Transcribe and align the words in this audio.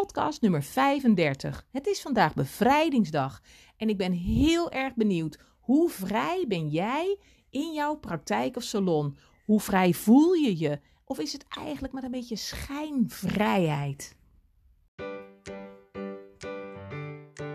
podcast 0.00 0.40
nummer 0.40 0.62
35. 0.62 1.66
Het 1.70 1.86
is 1.86 2.00
vandaag 2.00 2.34
bevrijdingsdag 2.34 3.42
en 3.76 3.88
ik 3.88 3.96
ben 3.96 4.12
heel 4.12 4.70
erg 4.70 4.94
benieuwd. 4.94 5.38
Hoe 5.60 5.90
vrij 5.90 6.44
ben 6.48 6.68
jij 6.68 7.18
in 7.50 7.72
jouw 7.72 7.94
praktijk 7.94 8.56
of 8.56 8.62
salon? 8.62 9.16
Hoe 9.44 9.60
vrij 9.60 9.92
voel 9.92 10.32
je 10.32 10.58
je? 10.58 10.80
Of 11.04 11.18
is 11.18 11.32
het 11.32 11.44
eigenlijk 11.48 11.94
maar 11.94 12.02
een 12.02 12.10
beetje 12.10 12.36
schijnvrijheid? 12.36 14.16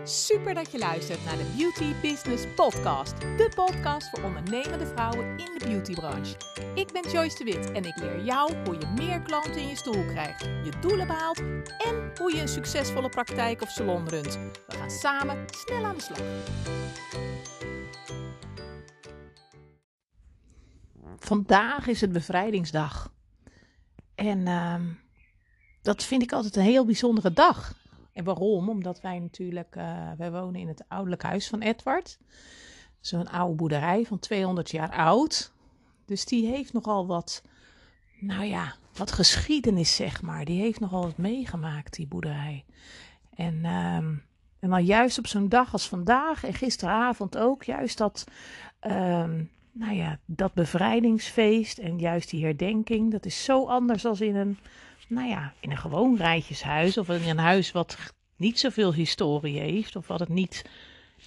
Super 0.04 0.54
dat 0.54 0.72
je 0.72 0.78
luistert 0.78 1.24
naar 1.24 1.36
de 1.36 1.52
Beauty 1.56 2.00
Business 2.00 2.44
Podcast. 2.54 3.20
De 3.20 3.52
podcast 3.54 4.10
voor 4.10 4.22
ondernemende 4.22 4.86
vrouwen 4.86 5.38
in 5.38 5.58
de 5.58 5.64
beautybranche. 5.66 6.36
Ik 6.74 6.92
ben 6.92 7.10
Joyce 7.10 7.38
de 7.38 7.44
Wit 7.44 7.72
en 7.72 7.84
ik 7.84 7.96
leer 7.96 8.24
jou 8.24 8.64
hoe 8.64 8.74
je 8.74 8.86
meer 8.96 9.22
klanten 9.22 9.56
in 9.56 9.68
je 9.68 9.76
stoel 9.76 10.04
krijgt, 10.04 10.40
je 10.40 10.72
doelen 10.80 11.06
behaalt 11.06 11.38
en 11.78 12.12
hoe 12.16 12.34
je 12.34 12.40
een 12.40 12.48
succesvolle 12.48 13.08
praktijk 13.08 13.62
of 13.62 13.68
salon 13.68 14.08
runt. 14.08 14.38
We 14.66 14.76
gaan 14.76 14.90
samen 14.90 15.44
snel 15.50 15.84
aan 15.84 15.96
de 15.96 16.02
slag. 16.02 16.20
Vandaag 21.18 21.86
is 21.86 22.00
het 22.00 22.12
bevrijdingsdag. 22.12 23.12
En 24.14 24.38
uh, 24.38 24.80
dat 25.82 26.04
vind 26.04 26.22
ik 26.22 26.32
altijd 26.32 26.56
een 26.56 26.62
heel 26.62 26.84
bijzondere 26.84 27.32
dag. 27.32 27.80
En 28.12 28.24
waarom? 28.24 28.68
Omdat 28.68 29.00
wij 29.00 29.18
natuurlijk, 29.18 29.76
uh, 29.76 30.10
wij 30.16 30.30
wonen 30.30 30.60
in 30.60 30.68
het 30.68 30.84
ouderlijk 30.88 31.22
huis 31.22 31.48
van 31.48 31.60
Edward. 31.60 32.18
Zo'n 33.00 33.28
oude 33.30 33.54
boerderij 33.54 34.04
van 34.04 34.18
200 34.18 34.70
jaar 34.70 34.92
oud. 34.92 35.52
Dus 36.04 36.24
die 36.24 36.46
heeft 36.46 36.72
nogal 36.72 37.06
wat, 37.06 37.42
nou 38.20 38.44
ja, 38.44 38.74
wat 38.92 39.12
geschiedenis 39.12 39.96
zeg 39.96 40.22
maar. 40.22 40.44
Die 40.44 40.60
heeft 40.60 40.80
nogal 40.80 41.02
wat 41.02 41.16
meegemaakt, 41.16 41.94
die 41.94 42.06
boerderij. 42.06 42.64
En, 43.34 43.54
uh, 43.54 43.96
en 43.96 44.70
dan 44.70 44.84
juist 44.84 45.18
op 45.18 45.26
zo'n 45.26 45.48
dag 45.48 45.72
als 45.72 45.88
vandaag 45.88 46.44
en 46.44 46.54
gisteravond 46.54 47.38
ook, 47.38 47.64
juist 47.64 47.98
dat, 47.98 48.24
uh, 48.82 49.30
nou 49.72 49.94
ja, 49.94 50.18
dat 50.24 50.54
bevrijdingsfeest 50.54 51.78
en 51.78 51.98
juist 51.98 52.30
die 52.30 52.44
herdenking. 52.44 53.10
Dat 53.10 53.26
is 53.26 53.44
zo 53.44 53.66
anders 53.66 54.04
als 54.04 54.20
in 54.20 54.36
een 54.36 54.58
nou 55.12 55.28
ja, 55.28 55.52
in 55.60 55.70
een 55.70 55.78
gewoon 55.78 56.16
rijtjeshuis 56.16 56.98
of 56.98 57.08
in 57.08 57.28
een 57.28 57.38
huis 57.38 57.72
wat 57.72 57.96
niet 58.36 58.58
zoveel 58.58 58.92
historie 58.92 59.58
heeft 59.58 59.96
of 59.96 60.06
wat 60.06 60.20
het 60.20 60.28
niet 60.28 60.64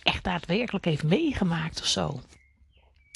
echt 0.03 0.23
daadwerkelijk 0.23 0.85
heeft 0.85 1.03
meegemaakt 1.03 1.79
of 1.79 1.85
zo. 1.85 2.19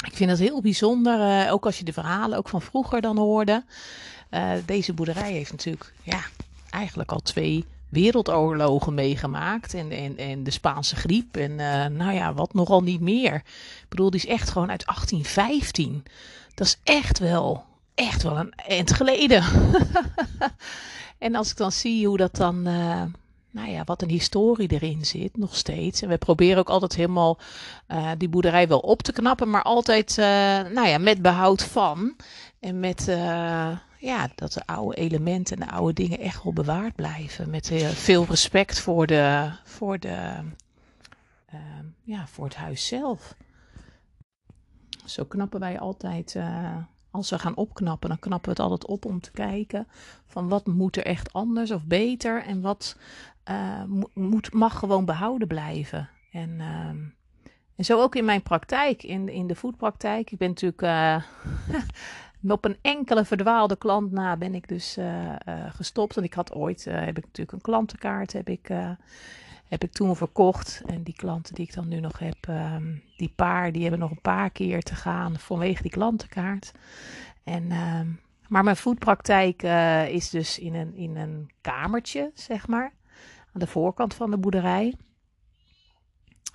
Ik 0.06 0.16
vind 0.16 0.30
dat 0.30 0.40
heel 0.40 0.62
bijzonder, 0.62 1.46
uh, 1.46 1.54
ook 1.54 1.66
als 1.66 1.78
je 1.78 1.84
de 1.84 1.94
verhalen 1.94 2.38
ook 2.38 2.50
van 2.50 2.62
vroeger 2.62 3.02
dan 3.02 3.18
hoorde. 3.18 3.64
Uh, 4.32 4.52
deze 4.66 4.94
boerderij 4.94 5.32
heeft 5.32 5.52
natuurlijk 5.52 5.94
ja, 6.04 6.22
eigenlijk 6.70 7.12
al 7.12 7.20
twee 7.20 7.66
wereldoorlogen 7.90 8.94
meegemaakt. 8.94 9.74
En, 9.74 9.92
en, 9.92 10.18
en 10.18 10.44
de 10.44 10.52
Spaanse 10.52 10.96
griep 10.96 11.38
en 11.38 11.52
uh, 11.52 11.86
nou 11.86 12.14
ja, 12.14 12.34
wat 12.34 12.54
nogal 12.54 12.84
niet 12.84 13.02
meer. 13.02 13.36
Ik 13.36 13.86
bedoel, 13.90 14.10
die 14.10 14.20
is 14.20 14.26
echt 14.26 14.50
gewoon 14.50 14.70
uit 14.70 14.86
1815. 14.86 16.04
Dat 16.56 16.68
is 16.68 16.80
echt 16.84 17.20
wel 17.20 17.66
echt 18.00 18.24
wel 18.24 18.38
een 18.38 18.54
eind 18.56 18.94
geleden. 18.94 19.44
en 21.18 21.36
als 21.36 21.52
ik 21.52 21.58
dan 21.58 21.72
zie 21.72 22.08
hoe 22.08 22.18
dat 22.18 22.36
dan, 22.36 22.68
uh, 22.68 23.04
nou 23.52 23.70
ja, 23.70 23.84
wat 23.84 24.02
een 24.02 24.10
historie 24.10 24.72
erin 24.72 25.06
zit, 25.06 25.38
nog 25.38 25.56
steeds. 25.56 26.02
En 26.02 26.10
we 26.10 26.18
proberen 26.18 26.58
ook 26.58 26.70
altijd 26.70 26.96
helemaal 26.96 27.40
uh, 27.88 28.12
die 28.18 28.30
boerderij 28.30 28.68
wel 28.68 28.80
op 28.80 29.02
te 29.02 29.12
knappen, 29.12 29.50
maar 29.50 29.64
altijd, 29.64 30.18
uh, 30.18 30.26
nou 30.74 30.88
ja, 30.88 30.98
met 30.98 31.22
behoud 31.22 31.64
van. 31.64 32.16
En 32.60 32.80
met, 32.80 33.06
ja, 33.98 34.30
dat 34.36 34.54
de 34.54 34.66
oude 34.66 34.96
elementen 34.96 35.58
en 35.58 35.68
de 35.68 35.74
oude 35.74 35.94
dingen 35.94 36.20
echt 36.20 36.44
wel 36.44 36.54
bewaard 36.54 36.96
blijven. 36.96 37.50
Met 37.50 37.72
veel 37.94 38.26
respect 38.26 38.80
voor 38.80 39.08
de, 39.08 39.52
voor 39.64 40.00
de, 40.00 40.34
ja, 42.04 42.28
voor 42.28 42.46
het 42.46 42.56
huis 42.56 42.88
zelf. 42.88 43.36
Zo 45.06 45.24
knappen 45.24 45.60
wij 45.60 45.80
altijd 45.80 46.36
als 47.12 47.30
we 47.30 47.40
gaan 47.40 47.56
opknappen, 47.56 48.10
dan 48.10 48.20
knappen 48.20 48.56
we 48.56 48.62
het 48.62 48.72
altijd 48.72 48.92
op 48.92 49.06
om 49.06 49.20
te 49.20 49.32
kijken 49.32 49.88
van 50.26 50.48
wat 50.48 50.68
moet 50.68 50.96
er 50.96 51.06
echt 51.06 51.34
anders 51.34 51.72
of 51.72 51.86
beter 51.86 52.44
en 52.44 52.62
wat 52.62 52.98
uh, 53.50 53.84
moet, 54.14 54.54
mag 54.54 54.80
gewoon 54.80 55.06
behouden 55.06 55.48
blijven. 55.48 56.10
En, 56.32 56.50
uh, 56.50 56.90
en 57.76 57.86
zo 57.86 58.02
ook 58.02 58.16
in 58.16 58.26
mijn 58.26 58.44
praktijk, 58.44 59.04
in, 59.04 59.30
in 59.30 59.48
de 59.48 59.56
voetpraktijk. 59.56 60.32
Ik 60.32 60.38
ben 60.38 60.48
natuurlijk 60.48 60.82
uh, 62.42 62.52
op 62.52 62.66
een 62.66 62.78
enkele 62.82 63.26
verdwaalde 63.26 63.76
klant 63.76 64.12
na 64.12 64.38
ben 64.38 64.56
ik 64.56 64.68
dus 64.68 64.98
uh, 64.98 65.36
gestopt. 65.70 66.18
En 66.18 66.24
ik 66.24 66.34
had 66.34 66.54
ooit, 66.54 66.84
heb 66.84 67.18
ik 67.18 67.26
natuurlijk 67.26 67.52
een 67.52 67.62
klantenkaart, 67.62 68.34
heb 68.34 68.50
ik 68.50 68.70
heb 69.70 69.84
ik 69.84 69.92
toen 69.92 70.16
verkocht. 70.16 70.82
En 70.86 71.04
die 71.04 71.14
klanten 71.14 71.56
die 71.56 71.66
ik 71.66 71.74
dan 71.74 71.88
nu 71.88 72.00
nog 72.00 72.20
heb, 72.20 72.48
um, 72.50 73.04
die 73.18 73.34
paar, 73.36 73.72
die 73.72 73.82
hebben 73.82 74.00
nog 74.00 74.12
een 74.12 74.22
paar 74.22 74.50
keer 74.50 74.82
te 74.82 74.96
gaan 74.96 75.40
vanwege 75.40 75.82
die 75.82 75.92
klantenkaart. 75.92 76.72
En, 77.44 77.72
um, 77.72 78.20
maar 78.48 78.64
mijn 78.64 78.76
voetpraktijk 78.76 79.64
uh, 79.64 80.08
is 80.08 80.30
dus 80.30 80.60
in 80.60 80.76
een, 80.76 80.96
in 80.96 81.16
een 81.16 81.52
kamertje, 81.62 82.32
zeg 82.34 82.68
maar, 82.68 82.94
aan 83.54 83.60
de 83.60 83.68
voorkant 83.68 84.14
van 84.14 84.32
de 84.32 84.38
boerderij. 84.38 84.96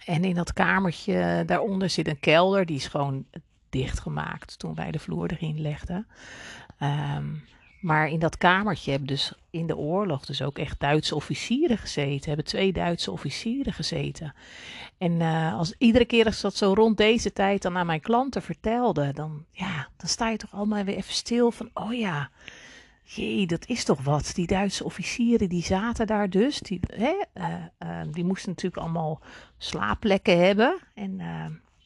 En 0.05 0.25
in 0.25 0.35
dat 0.35 0.53
kamertje 0.53 1.43
daaronder 1.47 1.91
zit 1.91 2.09
een 2.09 2.21
kelder, 2.21 2.67
die 2.67 2.77
is 2.77 2.87
gewoon 2.87 3.27
dichtgemaakt 3.71 4.59
toen 4.59 4.75
wij 4.75 4.91
de 4.91 4.99
vloer 4.99 5.33
erin 5.33 5.61
legden. 5.61 6.07
Um, 7.17 7.45
maar 7.84 8.09
in 8.09 8.19
dat 8.19 8.37
kamertje 8.37 8.91
hebben 8.91 9.09
dus 9.09 9.33
in 9.50 9.67
de 9.67 9.77
oorlog 9.77 10.27
dus 10.27 10.43
ook 10.43 10.59
echt 10.59 10.81
Duitse 10.81 11.15
officieren 11.15 11.78
gezeten. 11.78 12.27
Hebben 12.27 12.45
twee 12.45 12.72
Duitse 12.72 13.11
officieren 13.11 13.72
gezeten. 13.72 14.34
En 14.99 15.12
uh, 15.12 15.55
als 15.55 15.75
iedere 15.78 16.05
keer 16.05 16.27
als 16.27 16.41
dat 16.41 16.56
zo 16.56 16.72
rond 16.72 16.97
deze 16.97 17.33
tijd 17.33 17.62
dan 17.62 17.77
aan 17.77 17.87
mijn 17.87 18.00
klanten 18.00 18.43
vertelde, 18.43 19.12
dan, 19.12 19.45
ja, 19.50 19.89
dan 19.97 20.09
sta 20.09 20.28
je 20.28 20.37
toch 20.37 20.53
allemaal 20.53 20.84
weer 20.84 20.97
even 20.97 21.15
stil 21.15 21.50
van, 21.50 21.71
oh 21.75 21.95
ja, 21.95 22.31
jee, 23.03 23.47
dat 23.47 23.67
is 23.67 23.84
toch 23.84 24.03
wat. 24.03 24.31
Die 24.34 24.47
Duitse 24.47 24.84
officieren 24.84 25.49
die 25.49 25.62
zaten 25.62 26.06
daar 26.06 26.31
dus. 26.31 26.61
Die, 26.61 26.81
hè, 26.87 27.15
uh, 27.34 27.55
uh, 27.78 28.01
die 28.11 28.25
moesten 28.25 28.51
natuurlijk 28.51 28.83
allemaal 28.83 29.21
slaapplekken 29.59 30.39
hebben. 30.39 30.78
En 30.95 31.21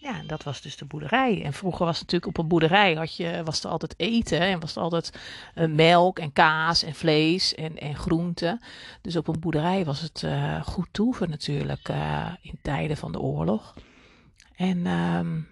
ja, 0.08 0.22
dat 0.26 0.42
was 0.42 0.60
dus 0.60 0.76
de 0.76 0.84
boerderij. 0.84 1.42
En 1.44 1.52
vroeger 1.52 1.86
was 1.86 2.00
natuurlijk 2.00 2.26
op 2.26 2.38
een 2.38 2.48
boerderij 2.48 2.94
had 2.94 3.16
je, 3.16 3.42
was 3.44 3.64
er 3.64 3.70
altijd 3.70 3.94
eten 3.96 4.40
en 4.40 4.60
was 4.60 4.76
er 4.76 4.82
altijd 4.82 5.18
uh, 5.54 5.68
melk 5.68 6.18
en 6.18 6.32
kaas 6.32 6.82
en 6.82 6.94
vlees 6.94 7.54
en, 7.54 7.78
en 7.78 7.94
groenten. 7.94 8.60
Dus 9.02 9.16
op 9.16 9.28
een 9.28 9.40
boerderij 9.40 9.84
was 9.84 10.00
het 10.00 10.22
uh, 10.22 10.62
goed 10.62 10.88
toeven 10.90 11.30
natuurlijk 11.30 11.88
uh, 11.88 12.26
in 12.40 12.58
tijden 12.62 12.96
van 12.96 13.12
de 13.12 13.20
oorlog. 13.20 13.74
En 14.56 14.86
um, 14.86 15.48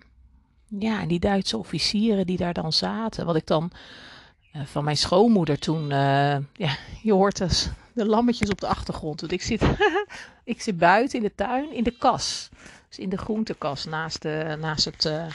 ja, 0.68 1.00
en 1.00 1.08
die 1.08 1.20
Duitse 1.20 1.56
officieren 1.58 2.26
die 2.26 2.36
daar 2.36 2.54
dan 2.54 2.72
zaten, 2.72 3.26
wat 3.26 3.36
ik 3.36 3.46
dan 3.46 3.70
van 4.64 4.84
mijn 4.84 4.96
schoonmoeder 4.96 5.58
toen, 5.58 5.88
ja, 5.88 6.76
je 7.02 7.12
hoort 7.12 7.36
dus 7.36 7.70
de 7.92 8.06
lammetjes 8.06 8.50
op 8.50 8.60
de 8.60 8.66
achtergrond. 8.66 9.20
Want 9.20 9.32
ik 9.32 9.42
zit, 9.42 9.62
ik 10.44 10.60
zit 10.60 10.78
buiten 10.78 11.18
in 11.18 11.24
de 11.24 11.34
tuin 11.34 11.72
in 11.72 11.84
de 11.84 11.96
kas. 11.98 12.48
In 12.98 13.08
de 13.08 13.18
groentekast 13.18 13.86
naast, 13.88 14.22
de, 14.22 14.56
naast 14.60 14.84
het, 14.84 15.04
uh, 15.04 15.26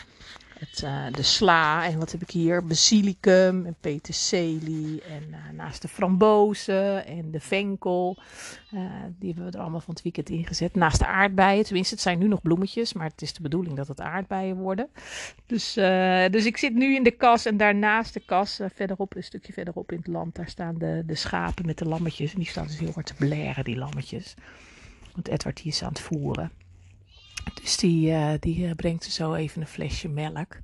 het, 0.60 0.82
uh, 0.84 1.06
de 1.12 1.24
sla. 1.24 1.86
En 1.86 2.00
wat 2.00 2.12
heb 2.12 2.22
ik 2.22 2.30
hier? 2.30 2.66
Basilicum 2.66 3.66
en 3.66 3.76
peterselie. 3.80 5.02
En 5.02 5.56
naast 5.56 5.82
de 5.82 5.88
frambozen 5.88 7.06
en 7.06 7.32
de 7.32 7.40
venkel. 7.40 8.18
die 9.20 9.34
hebben 9.34 9.46
we 9.46 9.58
er 9.58 9.60
allemaal 9.62 9.80
van 9.80 9.94
het 9.94 10.04
weekend 10.04 10.30
ingezet. 10.30 10.76
Naast 10.76 11.00
de 11.00 11.06
aardbeien. 11.06 11.64
Tenminste, 11.64 11.94
het 11.94 12.04
zijn 12.04 12.20
nu 12.20 12.28
nog 12.28 12.42
bloemetjes. 12.42 12.94
Maar 12.94 13.08
het 13.08 13.22
is 13.22 13.34
de 13.34 13.42
bedoeling 13.42 13.76
dat 13.76 13.88
het 13.88 14.02
aardbeien 14.02 14.58
worden. 14.58 14.90
Dus, 15.46 15.74
dus 16.32 16.46
ik 16.46 16.58
zit 16.58 16.74
nu 16.74 16.96
in 16.96 17.04
de 17.04 17.12
kas. 17.12 17.46
En 17.46 17.58
daarnaast 17.58 18.14
de 18.14 18.22
kas, 18.26 18.60
verderop, 18.74 19.16
een 19.16 19.24
stukje 19.24 19.54
verderop 19.54 19.92
in 19.92 19.98
het 19.98 20.08
land. 20.08 20.36
Daar 20.36 20.50
staan 20.50 20.78
de, 20.78 21.04
de 21.06 21.16
schapen 21.16 21.66
met 21.66 21.78
de 21.78 21.86
lammetjes. 21.86 22.34
En 22.34 22.40
die 22.40 22.50
staan 22.50 22.68
dus 22.68 22.80
heel 22.80 22.92
hard 22.94 23.06
te 23.06 23.14
blaren, 23.14 23.64
die 23.64 23.78
lammetjes. 23.78 24.36
Want 25.14 25.28
Edward 25.28 25.58
die 25.58 25.72
is 25.72 25.84
aan 25.84 25.90
het 25.90 26.00
voeren. 26.00 26.52
Dus 27.62 27.78
die, 27.78 28.12
uh, 28.12 28.32
die 28.40 28.68
uh, 28.68 28.72
brengt 28.76 29.04
ze 29.04 29.12
zo 29.12 29.34
even 29.34 29.62
een 29.62 29.68
flesje 29.68 30.08
melk. 30.10 30.58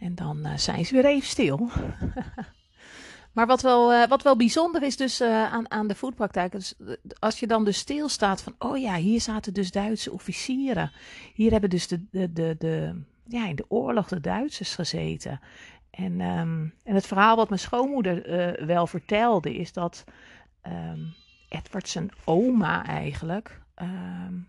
En 0.00 0.14
dan 0.14 0.46
uh, 0.46 0.56
zijn 0.56 0.86
ze 0.86 0.94
weer 0.94 1.04
even 1.04 1.28
stil. 1.28 1.70
maar 3.34 3.46
wat 3.46 3.62
wel, 3.62 4.08
wat 4.08 4.22
wel 4.22 4.36
bijzonder 4.36 4.82
is 4.82 4.96
dus 4.96 5.20
aan, 5.22 5.70
aan 5.70 5.86
de 5.86 5.94
voetpraktijk. 5.94 6.52
Dus, 6.52 6.74
als 7.18 7.40
je 7.40 7.46
dan 7.46 7.64
dus 7.64 7.78
stilstaat 7.78 8.42
van, 8.42 8.54
oh 8.58 8.78
ja, 8.78 8.94
hier 8.94 9.20
zaten 9.20 9.54
dus 9.54 9.70
Duitse 9.70 10.12
officieren. 10.12 10.92
Hier 11.34 11.50
hebben 11.50 11.70
dus 11.70 11.88
de, 11.88 12.04
de, 12.10 12.32
de, 12.32 12.54
de 12.58 13.02
ja, 13.24 13.46
in 13.46 13.56
de 13.56 13.64
oorlog 13.68 14.08
de 14.08 14.20
Duitsers 14.20 14.74
gezeten. 14.74 15.40
En, 15.90 16.20
um, 16.20 16.74
en 16.84 16.94
het 16.94 17.06
verhaal 17.06 17.36
wat 17.36 17.48
mijn 17.48 17.60
schoonmoeder 17.60 18.22
wel 18.66 18.86
vertelde 18.86 19.54
is 19.54 19.72
dat 19.72 20.04
um, 20.66 21.14
Edward 21.48 21.88
zijn 21.88 22.10
oma 22.24 22.86
eigenlijk... 22.86 23.60
Um, 23.82 24.48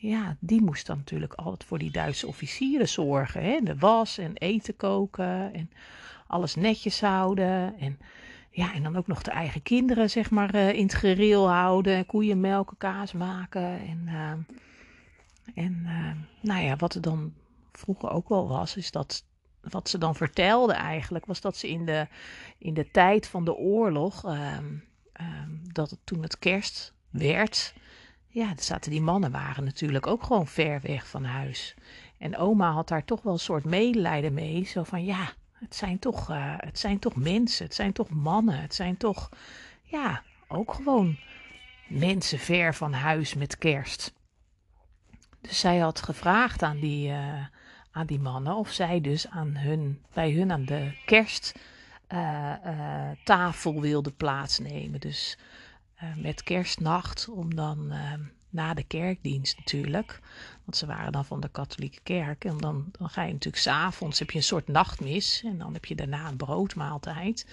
ja, 0.00 0.36
die 0.40 0.62
moest 0.62 0.86
dan 0.86 0.96
natuurlijk 0.96 1.34
altijd 1.34 1.64
voor 1.64 1.78
die 1.78 1.90
Duitse 1.90 2.26
officieren 2.26 2.88
zorgen. 2.88 3.42
Hè? 3.42 3.60
De 3.62 3.76
was 3.76 4.18
en 4.18 4.36
eten 4.36 4.76
koken 4.76 5.54
en 5.54 5.70
alles 6.26 6.54
netjes 6.54 7.00
houden. 7.00 7.78
En 7.78 7.98
ja, 8.50 8.74
en 8.74 8.82
dan 8.82 8.96
ook 8.96 9.06
nog 9.06 9.22
de 9.22 9.30
eigen 9.30 9.62
kinderen, 9.62 10.10
zeg 10.10 10.30
maar, 10.30 10.54
uh, 10.54 10.72
in 10.72 10.82
het 10.82 10.94
gereel 10.94 11.50
houden. 11.50 12.06
Koeien 12.06 12.40
melken, 12.40 12.76
kaas 12.76 13.12
maken. 13.12 13.80
En, 13.80 14.02
uh, 14.06 14.30
en 15.64 15.82
uh, 15.84 16.12
nou 16.40 16.62
ja, 16.62 16.76
wat 16.76 16.94
er 16.94 17.00
dan 17.00 17.32
vroeger 17.72 18.10
ook 18.10 18.28
wel 18.28 18.48
was, 18.48 18.76
is 18.76 18.90
dat 18.90 19.24
wat 19.60 19.88
ze 19.88 19.98
dan 19.98 20.14
vertelde 20.14 20.72
eigenlijk, 20.72 21.26
was 21.26 21.40
dat 21.40 21.56
ze 21.56 21.68
in 21.68 21.84
de, 21.84 22.06
in 22.58 22.74
de 22.74 22.90
tijd 22.90 23.26
van 23.26 23.44
de 23.44 23.54
oorlog, 23.54 24.24
ehm, 24.24 24.74
ehm, 25.12 25.50
dat 25.62 25.90
het, 25.90 25.98
toen 26.04 26.22
het 26.22 26.38
kerst 26.38 26.94
werd, 27.10 27.74
ja, 28.32 28.52
zaten 28.56 28.90
die 28.90 29.00
mannen 29.00 29.30
waren 29.30 29.64
natuurlijk 29.64 30.06
ook 30.06 30.22
gewoon 30.22 30.46
ver 30.46 30.80
weg 30.80 31.06
van 31.06 31.24
huis. 31.24 31.74
En 32.18 32.36
oma 32.36 32.72
had 32.72 32.88
daar 32.88 33.04
toch 33.04 33.22
wel 33.22 33.32
een 33.32 33.38
soort 33.38 33.64
medelijden 33.64 34.34
mee. 34.34 34.64
Zo 34.64 34.82
van 34.82 35.04
ja, 35.04 35.32
het 35.52 35.76
zijn 35.76 35.98
toch, 35.98 36.30
uh, 36.30 36.54
het 36.56 36.78
zijn 36.78 36.98
toch 36.98 37.16
mensen, 37.16 37.64
het 37.64 37.74
zijn 37.74 37.92
toch 37.92 38.08
mannen, 38.08 38.60
het 38.60 38.74
zijn 38.74 38.96
toch, 38.96 39.28
ja, 39.82 40.22
ook 40.48 40.74
gewoon 40.74 41.18
mensen 41.88 42.38
ver 42.38 42.74
van 42.74 42.92
huis 42.92 43.34
met 43.34 43.58
kerst. 43.58 44.12
Dus 45.40 45.60
zij 45.60 45.78
had 45.78 46.02
gevraagd 46.02 46.62
aan 46.62 46.80
die, 46.80 47.08
uh, 47.08 47.44
aan 47.90 48.06
die 48.06 48.20
mannen 48.20 48.54
of 48.54 48.70
zij 48.70 49.00
dus 49.00 49.28
aan 49.28 49.56
hun, 49.56 50.02
bij 50.12 50.32
hun 50.32 50.52
aan 50.52 50.64
de 50.64 50.92
kersttafel 51.04 53.74
uh, 53.74 53.80
wilden 53.80 54.16
plaatsnemen. 54.16 55.00
Dus 55.00 55.38
met 56.16 56.42
kerstnacht 56.42 57.28
om 57.28 57.54
dan 57.54 57.92
na 58.50 58.74
de 58.74 58.82
kerkdienst 58.82 59.58
natuurlijk. 59.58 60.20
Want 60.64 60.76
ze 60.76 60.86
waren 60.86 61.12
dan 61.12 61.24
van 61.24 61.40
de 61.40 61.48
katholieke 61.48 62.00
kerk. 62.02 62.44
En 62.44 62.58
dan, 62.58 62.88
dan 62.98 63.08
ga 63.08 63.22
je 63.22 63.32
natuurlijk 63.32 63.62
s'avonds, 63.62 64.18
heb 64.18 64.30
je 64.30 64.36
een 64.36 64.44
soort 64.44 64.68
nachtmis. 64.68 65.42
En 65.44 65.58
dan 65.58 65.72
heb 65.72 65.84
je 65.84 65.94
daarna 65.94 66.28
een 66.28 66.36
broodmaaltijd. 66.36 67.46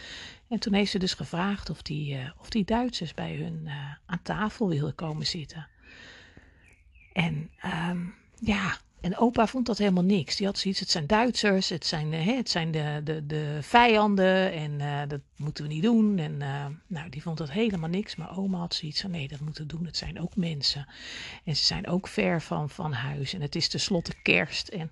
En 0.47 0.59
toen 0.59 0.73
heeft 0.73 0.91
ze 0.91 0.99
dus 0.99 1.13
gevraagd 1.13 1.69
of 1.69 1.81
die, 1.81 2.15
uh, 2.15 2.29
of 2.37 2.49
die 2.49 2.65
Duitsers 2.65 3.13
bij 3.13 3.35
hun 3.35 3.61
uh, 3.65 3.73
aan 4.05 4.21
tafel 4.21 4.69
wilden 4.69 4.95
komen 4.95 5.25
zitten. 5.25 5.67
En 7.13 7.49
um, 7.89 8.13
ja, 8.39 8.77
en 9.07 9.17
opa 9.17 9.47
vond 9.47 9.65
dat 9.65 9.77
helemaal 9.77 10.03
niks. 10.03 10.35
Die 10.35 10.45
had 10.45 10.57
zoiets, 10.57 10.79
het 10.79 10.89
zijn 10.89 11.07
Duitsers, 11.07 11.69
het 11.69 11.85
zijn, 11.85 12.13
hè, 12.13 12.35
het 12.35 12.49
zijn 12.49 12.71
de, 12.71 13.01
de, 13.03 13.25
de 13.25 13.57
vijanden 13.61 14.51
en 14.51 14.79
uh, 14.79 15.01
dat 15.07 15.19
moeten 15.35 15.63
we 15.63 15.73
niet 15.73 15.83
doen. 15.83 16.17
En 16.17 16.33
uh, 16.41 16.65
nou, 16.87 17.09
die 17.09 17.21
vond 17.21 17.37
dat 17.37 17.51
helemaal 17.51 17.89
niks. 17.89 18.15
Maar 18.15 18.37
oma 18.37 18.57
had 18.57 18.73
zoiets 18.73 19.01
van, 19.01 19.11
nee, 19.11 19.27
dat 19.27 19.39
moeten 19.39 19.67
we 19.67 19.75
doen. 19.75 19.85
Het 19.85 19.97
zijn 19.97 20.21
ook 20.21 20.35
mensen. 20.35 20.87
En 21.43 21.55
ze 21.55 21.63
zijn 21.63 21.87
ook 21.87 22.07
ver 22.07 22.41
van, 22.41 22.69
van 22.69 22.93
huis. 22.93 23.33
En 23.33 23.41
het 23.41 23.55
is 23.55 23.67
tenslotte 23.67 24.13
kerst. 24.21 24.67
En 24.67 24.91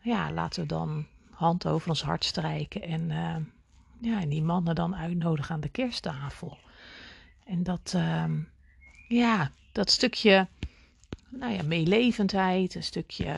ja, 0.00 0.32
laten 0.32 0.62
we 0.62 0.68
dan 0.68 1.06
hand 1.30 1.66
over 1.66 1.88
ons 1.88 2.02
hart 2.02 2.24
strijken. 2.24 2.82
En, 2.82 3.08
ja, 4.00 4.26
die 4.26 4.42
mannen 4.42 4.74
dan 4.74 4.96
uitnodigen 4.96 5.54
aan 5.54 5.60
de 5.60 5.68
kersttafel. 5.68 6.58
En 7.44 7.62
dat, 7.62 7.96
ja, 9.08 9.50
dat 9.72 9.90
stukje 9.90 10.46
nou 11.28 11.52
ja, 11.52 11.62
meelevendheid, 11.62 12.74
een 12.74 12.82
stukje 12.82 13.36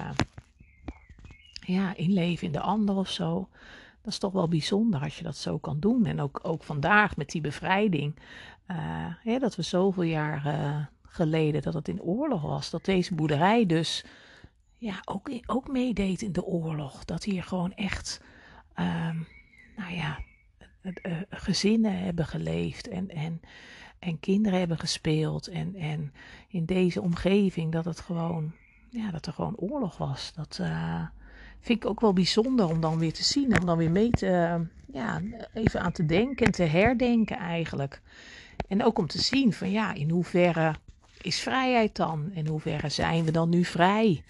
ja, 1.60 1.96
inleven 1.96 2.46
in 2.46 2.52
de 2.52 2.60
ander 2.60 2.96
of 2.96 3.10
zo. 3.10 3.48
Dat 4.02 4.12
is 4.12 4.18
toch 4.18 4.32
wel 4.32 4.48
bijzonder 4.48 5.00
als 5.00 5.16
je 5.16 5.24
dat 5.24 5.36
zo 5.36 5.58
kan 5.58 5.80
doen. 5.80 6.06
En 6.06 6.20
ook, 6.20 6.40
ook 6.42 6.62
vandaag 6.62 7.16
met 7.16 7.30
die 7.30 7.40
bevrijding, 7.40 8.14
uh, 9.24 9.40
dat 9.40 9.56
we 9.56 9.62
zoveel 9.62 10.02
jaar 10.02 10.46
uh, 10.46 10.86
geleden 11.02 11.62
dat 11.62 11.74
het 11.74 11.88
in 11.88 12.02
oorlog 12.02 12.42
was, 12.42 12.70
dat 12.70 12.84
deze 12.84 13.14
boerderij 13.14 13.66
dus 13.66 14.04
ja, 14.78 15.00
ook, 15.04 15.30
ook 15.46 15.68
meedeed 15.68 16.22
in 16.22 16.32
de 16.32 16.44
oorlog. 16.44 17.04
Dat 17.04 17.24
hier 17.24 17.42
gewoon 17.42 17.72
echt, 17.74 18.20
uh, 18.76 19.10
nou 19.76 19.94
ja, 19.94 20.18
uh, 20.82 21.16
gezinnen 21.30 21.98
hebben 21.98 22.26
geleefd 22.26 22.88
en, 22.88 23.08
en 23.08 23.40
en 23.98 24.20
kinderen 24.20 24.58
hebben 24.58 24.78
gespeeld. 24.78 25.48
En, 25.48 25.74
en 25.74 26.12
in 26.48 26.64
deze 26.64 27.02
omgeving 27.02 27.72
dat 27.72 27.84
het 27.84 28.00
gewoon, 28.00 28.52
ja, 28.90 29.10
dat 29.10 29.26
er 29.26 29.32
gewoon 29.32 29.56
oorlog 29.56 29.96
was. 29.96 30.32
Dat 30.34 30.58
uh, 30.60 31.02
vind 31.60 31.84
ik 31.84 31.90
ook 31.90 32.00
wel 32.00 32.12
bijzonder 32.12 32.68
om 32.68 32.80
dan 32.80 32.98
weer 32.98 33.12
te 33.12 33.24
zien. 33.24 33.60
Om 33.60 33.66
dan 33.66 33.78
weer 33.78 33.90
mee 33.90 34.10
te, 34.10 34.60
ja, 34.92 35.20
even 35.54 35.80
aan 35.80 35.92
te 35.92 36.06
denken 36.06 36.46
en 36.46 36.52
te 36.52 36.62
herdenken 36.62 37.36
eigenlijk. 37.36 38.00
En 38.68 38.84
ook 38.84 38.98
om 38.98 39.06
te 39.06 39.22
zien 39.22 39.52
van 39.52 39.70
ja, 39.70 39.94
in 39.94 40.10
hoeverre 40.10 40.74
is 41.20 41.40
vrijheid 41.40 41.96
dan? 41.96 42.30
In 42.32 42.46
hoeverre 42.46 42.88
zijn 42.88 43.24
we 43.24 43.30
dan 43.30 43.48
nu 43.48 43.64
vrij? 43.64 44.24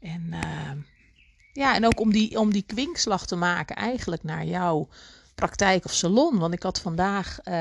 En 0.00 0.26
uh, 0.30 0.70
ja, 1.52 1.74
en 1.74 1.86
ook 1.86 2.00
om 2.00 2.12
die, 2.12 2.38
om 2.38 2.52
die 2.52 2.64
kwinkslag 2.66 3.26
te 3.26 3.36
maken 3.36 3.76
eigenlijk 3.76 4.22
naar 4.22 4.44
jou 4.44 4.86
praktijk 5.40 5.84
of 5.84 5.92
salon. 5.92 6.38
Want 6.38 6.54
ik 6.54 6.62
had 6.62 6.80
vandaag, 6.80 7.38
uh, 7.44 7.54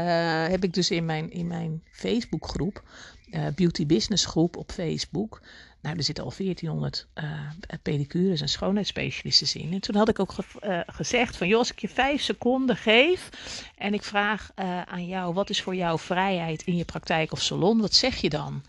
heb 0.47 0.63
ik 0.63 0.73
dus 0.73 0.91
in 0.91 1.05
mijn, 1.05 1.31
in 1.31 1.47
mijn 1.47 1.83
Facebookgroep, 1.91 2.83
uh, 3.31 3.47
Beauty 3.55 3.85
Business 3.85 4.25
groep 4.25 4.57
op 4.57 4.71
Facebook. 4.71 5.41
Nou, 5.81 5.97
er 5.97 6.03
zitten 6.03 6.23
al 6.23 6.33
1400 6.37 7.07
uh, 7.15 7.23
eh, 7.23 7.79
pedicures 7.81 8.41
en 8.41 8.49
schoonheidsspecialisten 8.49 9.61
in. 9.61 9.73
En 9.73 9.79
toen 9.79 9.95
had 9.95 10.09
ik 10.09 10.19
ook 10.19 10.31
ge 10.31 10.83
gezegd 10.87 11.37
van, 11.37 11.47
joh, 11.47 11.65
ik 11.71 11.79
je 11.79 11.89
vijf 11.89 12.21
seconden 12.21 12.75
geef 12.75 13.29
en 13.77 13.93
ik 13.93 14.03
vraag 14.03 14.51
aan 14.85 15.05
jou, 15.05 15.33
wat 15.33 15.49
is 15.49 15.61
voor 15.61 15.75
jou 15.75 15.99
vrijheid 15.99 16.61
in 16.61 16.75
je 16.75 16.85
praktijk 16.85 17.31
of 17.31 17.41
salon? 17.41 17.81
Wat 17.81 17.93
zeg 17.93 18.15
je 18.15 18.29
dan? 18.29 18.63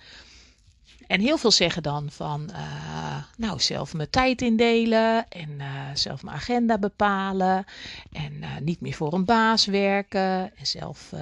En 1.11 1.21
heel 1.21 1.39
veel 1.39 1.51
zeggen 1.51 1.83
dan 1.83 2.11
van, 2.11 2.49
uh, 2.51 3.17
nou, 3.37 3.61
zelf 3.61 3.95
mijn 3.95 4.11
tijd 4.11 4.43
indelen 4.43 5.29
en 5.29 5.51
uh, 5.51 5.67
zelf 5.95 6.23
mijn 6.23 6.37
agenda 6.37 6.79
bepalen 6.79 7.65
en 8.13 8.33
uh, 8.33 8.49
niet 8.61 8.81
meer 8.81 8.93
voor 8.93 9.13
een 9.13 9.25
baas 9.25 9.67
werken 9.67 10.57
en 10.57 10.67
zelf 10.67 11.13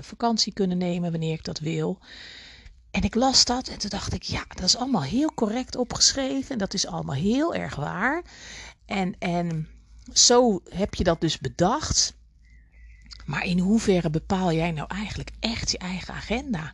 vakantie 0.00 0.52
kunnen 0.52 0.78
nemen 0.78 1.10
wanneer 1.10 1.32
ik 1.32 1.44
dat 1.44 1.58
wil. 1.58 1.98
En 2.90 3.02
ik 3.02 3.14
las 3.14 3.44
dat 3.44 3.68
en 3.68 3.78
toen 3.78 3.90
dacht 3.90 4.12
ik, 4.12 4.22
ja, 4.22 4.44
dat 4.48 4.64
is 4.64 4.76
allemaal 4.76 5.02
heel 5.02 5.34
correct 5.34 5.76
opgeschreven 5.76 6.50
en 6.50 6.58
dat 6.58 6.74
is 6.74 6.86
allemaal 6.86 7.16
heel 7.16 7.54
erg 7.54 7.74
waar. 7.74 8.22
En, 8.86 9.14
en 9.18 9.68
zo 10.12 10.60
heb 10.68 10.94
je 10.94 11.04
dat 11.04 11.20
dus 11.20 11.38
bedacht. 11.38 12.14
Maar 13.24 13.44
in 13.44 13.58
hoeverre 13.58 14.10
bepaal 14.10 14.52
jij 14.52 14.70
nou 14.70 14.88
eigenlijk 14.88 15.30
echt 15.40 15.70
je 15.70 15.78
eigen 15.78 16.14
agenda? 16.14 16.72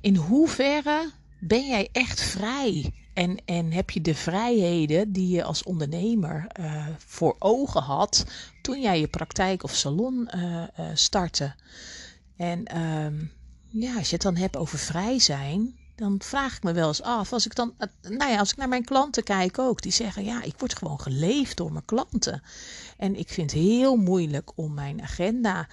In 0.00 0.16
hoeverre 0.16 1.10
ben 1.40 1.66
jij 1.66 1.88
echt 1.92 2.20
vrij? 2.20 2.92
En, 3.14 3.36
en 3.44 3.72
heb 3.72 3.90
je 3.90 4.00
de 4.00 4.14
vrijheden 4.14 5.12
die 5.12 5.28
je 5.28 5.42
als 5.42 5.62
ondernemer 5.62 6.46
uh, 6.60 6.86
voor 6.98 7.36
ogen 7.38 7.82
had 7.82 8.26
toen 8.62 8.80
jij 8.80 9.00
je 9.00 9.08
praktijk 9.08 9.62
of 9.62 9.74
salon 9.74 10.28
uh, 10.34 10.42
uh, 10.52 10.86
startte? 10.94 11.54
En 12.36 12.78
um, 12.80 13.32
ja, 13.68 13.96
als 13.96 14.06
je 14.08 14.14
het 14.14 14.22
dan 14.22 14.36
hebt 14.36 14.56
over 14.56 14.78
vrij 14.78 15.18
zijn, 15.18 15.78
dan 16.00 16.20
vraag 16.22 16.56
ik 16.56 16.62
me 16.62 16.72
wel 16.72 16.88
eens 16.88 17.02
af, 17.02 17.32
als 17.32 17.46
ik 17.46 17.54
dan, 17.54 17.74
nou 18.02 18.30
ja, 18.30 18.38
als 18.38 18.50
ik 18.50 18.56
naar 18.56 18.68
mijn 18.68 18.84
klanten 18.84 19.22
kijk 19.22 19.58
ook, 19.58 19.82
die 19.82 19.92
zeggen, 19.92 20.24
ja, 20.24 20.42
ik 20.42 20.54
word 20.58 20.76
gewoon 20.76 21.00
geleefd 21.00 21.56
door 21.56 21.72
mijn 21.72 21.84
klanten. 21.84 22.42
En 22.96 23.16
ik 23.16 23.28
vind 23.28 23.50
het 23.50 23.60
heel 23.60 23.96
moeilijk 23.96 24.50
om 24.54 24.74
mijn 24.74 25.02
agenda 25.02 25.68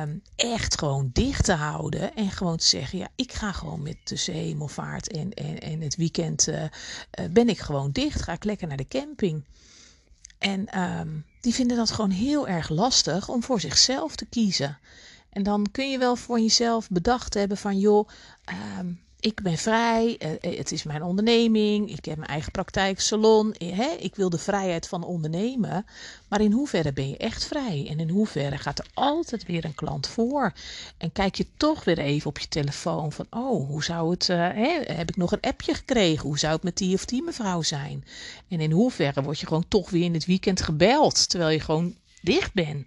um, 0.00 0.22
echt 0.36 0.78
gewoon 0.78 1.10
dicht 1.12 1.44
te 1.44 1.52
houden 1.52 2.14
en 2.14 2.30
gewoon 2.30 2.56
te 2.56 2.66
zeggen, 2.66 2.98
ja, 2.98 3.08
ik 3.14 3.32
ga 3.32 3.52
gewoon 3.52 3.82
met 3.82 3.96
tussen 4.04 4.34
hemelvaart 4.34 5.12
en, 5.12 5.32
en, 5.32 5.58
en 5.58 5.80
het 5.80 5.96
weekend 5.96 6.48
uh, 6.48 6.62
uh, 6.62 6.68
ben 7.30 7.48
ik 7.48 7.58
gewoon 7.58 7.90
dicht, 7.92 8.22
ga 8.22 8.32
ik 8.32 8.44
lekker 8.44 8.68
naar 8.68 8.76
de 8.76 8.88
camping. 8.88 9.44
En 10.38 10.80
um, 10.80 11.24
die 11.40 11.54
vinden 11.54 11.76
dat 11.76 11.90
gewoon 11.90 12.10
heel 12.10 12.48
erg 12.48 12.68
lastig 12.68 13.28
om 13.28 13.42
voor 13.42 13.60
zichzelf 13.60 14.16
te 14.16 14.26
kiezen. 14.26 14.78
En 15.30 15.42
dan 15.42 15.66
kun 15.72 15.90
je 15.90 15.98
wel 15.98 16.16
voor 16.16 16.40
jezelf 16.40 16.88
bedacht 16.88 17.34
hebben 17.34 17.56
van 17.56 17.78
joh, 17.78 18.08
um, 18.78 19.00
ik 19.26 19.42
ben 19.42 19.58
vrij, 19.58 20.18
uh, 20.18 20.56
het 20.56 20.72
is 20.72 20.82
mijn 20.82 21.02
onderneming, 21.02 21.90
ik 21.90 22.04
heb 22.04 22.16
mijn 22.16 22.30
eigen 22.30 22.52
praktijk, 22.52 23.00
salon. 23.00 23.54
Hè? 23.58 23.90
Ik 23.98 24.14
wil 24.14 24.30
de 24.30 24.38
vrijheid 24.38 24.88
van 24.88 25.04
ondernemen. 25.04 25.86
Maar 26.28 26.40
in 26.40 26.52
hoeverre 26.52 26.92
ben 26.92 27.08
je 27.08 27.16
echt 27.16 27.44
vrij? 27.44 27.86
En 27.88 28.00
in 28.00 28.08
hoeverre 28.08 28.58
gaat 28.58 28.78
er 28.78 28.86
altijd 28.94 29.46
weer 29.46 29.64
een 29.64 29.74
klant 29.74 30.06
voor? 30.06 30.52
En 30.96 31.12
kijk 31.12 31.34
je 31.34 31.46
toch 31.56 31.84
weer 31.84 31.98
even 31.98 32.28
op 32.28 32.38
je 32.38 32.48
telefoon 32.48 33.12
van, 33.12 33.26
oh, 33.30 33.68
hoe 33.68 33.84
zou 33.84 34.10
het, 34.10 34.26
hè? 34.26 34.80
heb 34.86 35.08
ik 35.08 35.16
nog 35.16 35.32
een 35.32 35.40
appje 35.40 35.74
gekregen? 35.74 36.26
Hoe 36.26 36.38
zou 36.38 36.52
het 36.52 36.62
met 36.62 36.76
die 36.76 36.94
of 36.94 37.04
die 37.04 37.22
mevrouw 37.22 37.62
zijn? 37.62 38.04
En 38.48 38.60
in 38.60 38.70
hoeverre 38.70 39.22
word 39.22 39.40
je 39.40 39.46
gewoon 39.46 39.68
toch 39.68 39.90
weer 39.90 40.04
in 40.04 40.14
het 40.14 40.26
weekend 40.26 40.60
gebeld, 40.60 41.28
terwijl 41.28 41.50
je 41.50 41.60
gewoon 41.60 41.94
dicht 42.20 42.52
bent? 42.52 42.86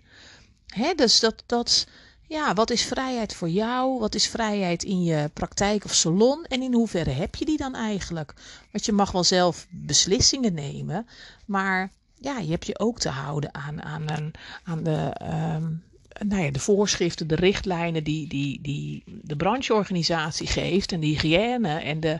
Hè? 0.67 0.93
Dus 0.93 1.19
dat, 1.19 1.43
dat 1.45 1.87
ja, 2.29 2.53
wat 2.53 2.69
is 2.69 2.85
vrijheid 2.85 3.35
voor 3.35 3.49
jou? 3.49 3.99
Wat 3.99 4.15
is 4.15 4.27
vrijheid 4.27 4.83
in 4.83 5.03
je 5.03 5.29
praktijk 5.33 5.85
of 5.85 5.93
salon? 5.93 6.45
En 6.45 6.61
in 6.61 6.73
hoeverre 6.73 7.09
heb 7.09 7.35
je 7.35 7.45
die 7.45 7.57
dan 7.57 7.75
eigenlijk? 7.75 8.33
Want 8.71 8.85
je 8.85 8.91
mag 8.91 9.11
wel 9.11 9.23
zelf 9.23 9.67
beslissingen 9.69 10.53
nemen, 10.53 11.07
maar 11.45 11.91
ja, 12.15 12.37
je 12.37 12.49
hebt 12.49 12.65
je 12.65 12.79
ook 12.79 12.99
te 12.99 13.09
houden 13.09 13.53
aan, 13.53 13.81
aan, 13.81 14.31
aan 14.63 14.83
de, 14.83 15.15
um, 15.55 15.83
nou 16.27 16.43
ja, 16.43 16.51
de 16.51 16.59
voorschriften, 16.59 17.27
de 17.27 17.35
richtlijnen 17.35 18.03
die, 18.03 18.27
die, 18.27 18.61
die 18.61 19.03
de 19.05 19.35
brancheorganisatie 19.35 20.47
geeft 20.47 20.91
en 20.91 20.99
de 20.99 21.05
hygiëne. 21.05 21.79
En 21.79 21.99
de, 21.99 22.19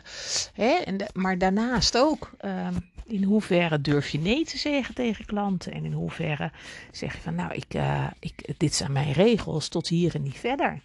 hè, 0.52 0.70
en 0.70 0.96
de, 0.96 1.06
maar 1.12 1.38
daarnaast 1.38 1.96
ook, 1.96 2.30
um, 2.44 2.90
in 3.12 3.22
hoeverre 3.22 3.80
durf 3.80 4.08
je 4.08 4.18
nee 4.18 4.44
te 4.44 4.58
zeggen 4.58 4.94
tegen 4.94 5.24
klanten? 5.24 5.72
En 5.72 5.84
in 5.84 5.92
hoeverre 5.92 6.52
zeg 6.92 7.14
je 7.14 7.20
van, 7.20 7.34
nou, 7.34 7.52
ik, 7.52 7.74
uh, 7.74 8.06
ik, 8.18 8.54
dit 8.56 8.74
zijn 8.74 8.92
mijn 8.92 9.12
regels, 9.12 9.68
tot 9.68 9.88
hier 9.88 10.14
en 10.14 10.22
niet 10.22 10.38
verder. 10.38 10.82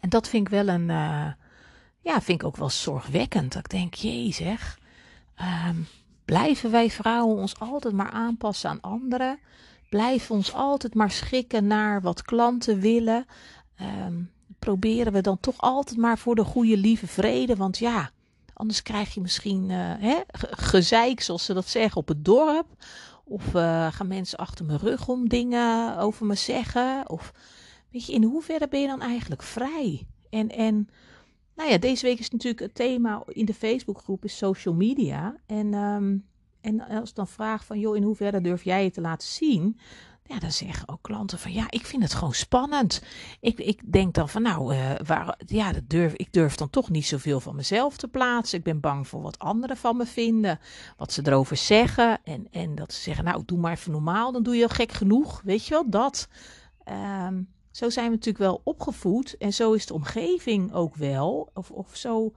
En 0.00 0.08
dat 0.08 0.28
vind 0.28 0.46
ik 0.46 0.52
wel 0.52 0.68
een, 0.68 0.88
uh, 0.88 1.26
ja, 2.00 2.20
vind 2.20 2.40
ik 2.40 2.44
ook 2.44 2.56
wel 2.56 2.70
zorgwekkend. 2.70 3.54
Ik 3.54 3.68
denk, 3.68 3.94
jee 3.94 4.32
zeg, 4.32 4.78
um, 5.68 5.86
blijven 6.24 6.70
wij 6.70 6.90
vrouwen 6.90 7.36
ons 7.36 7.58
altijd 7.58 7.94
maar 7.94 8.10
aanpassen 8.10 8.70
aan 8.70 8.80
anderen? 8.80 9.38
Blijven 9.88 10.34
ons 10.34 10.52
altijd 10.52 10.94
maar 10.94 11.10
schikken 11.10 11.66
naar 11.66 12.00
wat 12.00 12.22
klanten 12.22 12.80
willen? 12.80 13.26
Um, 14.06 14.30
proberen 14.58 15.12
we 15.12 15.20
dan 15.20 15.40
toch 15.40 15.60
altijd 15.60 15.98
maar 15.98 16.18
voor 16.18 16.34
de 16.34 16.44
goede 16.44 16.76
lieve 16.76 17.06
vrede? 17.06 17.56
Want 17.56 17.78
ja, 17.78 18.10
Anders 18.58 18.82
krijg 18.82 19.14
je 19.14 19.20
misschien 19.20 19.70
uh, 19.70 19.94
hè, 19.98 20.20
gezeik, 20.50 21.20
zoals 21.20 21.44
ze 21.44 21.54
dat 21.54 21.68
zeggen, 21.68 22.00
op 22.00 22.08
het 22.08 22.24
dorp. 22.24 22.66
Of 23.24 23.54
uh, 23.54 23.92
gaan 23.92 24.06
mensen 24.06 24.38
achter 24.38 24.64
mijn 24.64 24.78
rug 24.78 25.08
om 25.08 25.28
dingen 25.28 25.98
over 25.98 26.26
me 26.26 26.34
zeggen. 26.34 27.08
Of 27.10 27.32
weet 27.90 28.06
je, 28.06 28.12
in 28.12 28.22
hoeverre 28.22 28.68
ben 28.68 28.80
je 28.80 28.86
dan 28.86 29.00
eigenlijk 29.00 29.42
vrij? 29.42 30.06
En, 30.30 30.48
en 30.48 30.88
nou 31.54 31.70
ja, 31.70 31.78
deze 31.78 32.06
week 32.06 32.18
is 32.18 32.30
natuurlijk 32.30 32.62
het 32.62 32.74
thema 32.74 33.22
in 33.26 33.44
de 33.44 33.54
Facebookgroep 33.54 34.24
is 34.24 34.36
social 34.36 34.74
media. 34.74 35.36
En, 35.46 35.74
um, 35.74 36.24
en 36.60 36.80
als 36.80 37.10
ik 37.10 37.14
dan 37.14 37.28
vraag 37.28 37.64
van, 37.64 37.78
joh, 37.78 37.96
in 37.96 38.02
hoeverre 38.02 38.40
durf 38.40 38.64
jij 38.64 38.84
je 38.84 38.90
te 38.90 39.00
laten 39.00 39.28
zien? 39.28 39.78
Ja, 40.28 40.38
dan 40.38 40.52
zeggen 40.52 40.88
ook 40.88 41.02
klanten 41.02 41.38
van 41.38 41.52
ja, 41.52 41.66
ik 41.70 41.86
vind 41.86 42.02
het 42.02 42.14
gewoon 42.14 42.34
spannend. 42.34 43.02
Ik, 43.40 43.58
ik 43.58 43.92
denk 43.92 44.14
dan 44.14 44.28
van 44.28 44.42
nou, 44.42 44.74
uh, 44.74 44.94
waar, 45.04 45.38
ja, 45.46 45.72
dat 45.72 45.88
durf, 45.88 46.12
ik 46.12 46.32
durf 46.32 46.54
dan 46.54 46.70
toch 46.70 46.90
niet 46.90 47.06
zoveel 47.06 47.40
van 47.40 47.56
mezelf 47.56 47.96
te 47.96 48.08
plaatsen. 48.08 48.58
Ik 48.58 48.64
ben 48.64 48.80
bang 48.80 49.08
voor 49.08 49.22
wat 49.22 49.38
anderen 49.38 49.76
van 49.76 49.96
me 49.96 50.06
vinden, 50.06 50.60
wat 50.96 51.12
ze 51.12 51.22
erover 51.26 51.56
zeggen. 51.56 52.18
En, 52.24 52.46
en 52.50 52.74
dat 52.74 52.92
ze 52.92 53.00
zeggen, 53.00 53.24
nou, 53.24 53.42
doe 53.46 53.58
maar 53.58 53.72
even 53.72 53.92
normaal, 53.92 54.32
dan 54.32 54.42
doe 54.42 54.56
je 54.56 54.62
al 54.62 54.68
gek 54.68 54.92
genoeg. 54.92 55.40
Weet 55.44 55.66
je 55.66 55.70
wel, 55.70 55.90
dat. 55.90 56.28
Um, 57.26 57.48
zo 57.70 57.90
zijn 57.90 58.06
we 58.06 58.14
natuurlijk 58.14 58.44
wel 58.44 58.60
opgevoed 58.64 59.36
en 59.36 59.52
zo 59.52 59.72
is 59.72 59.86
de 59.86 59.94
omgeving 59.94 60.72
ook 60.72 60.96
wel. 60.96 61.50
Of, 61.54 61.70
of 61.70 61.96
zo 61.96 62.32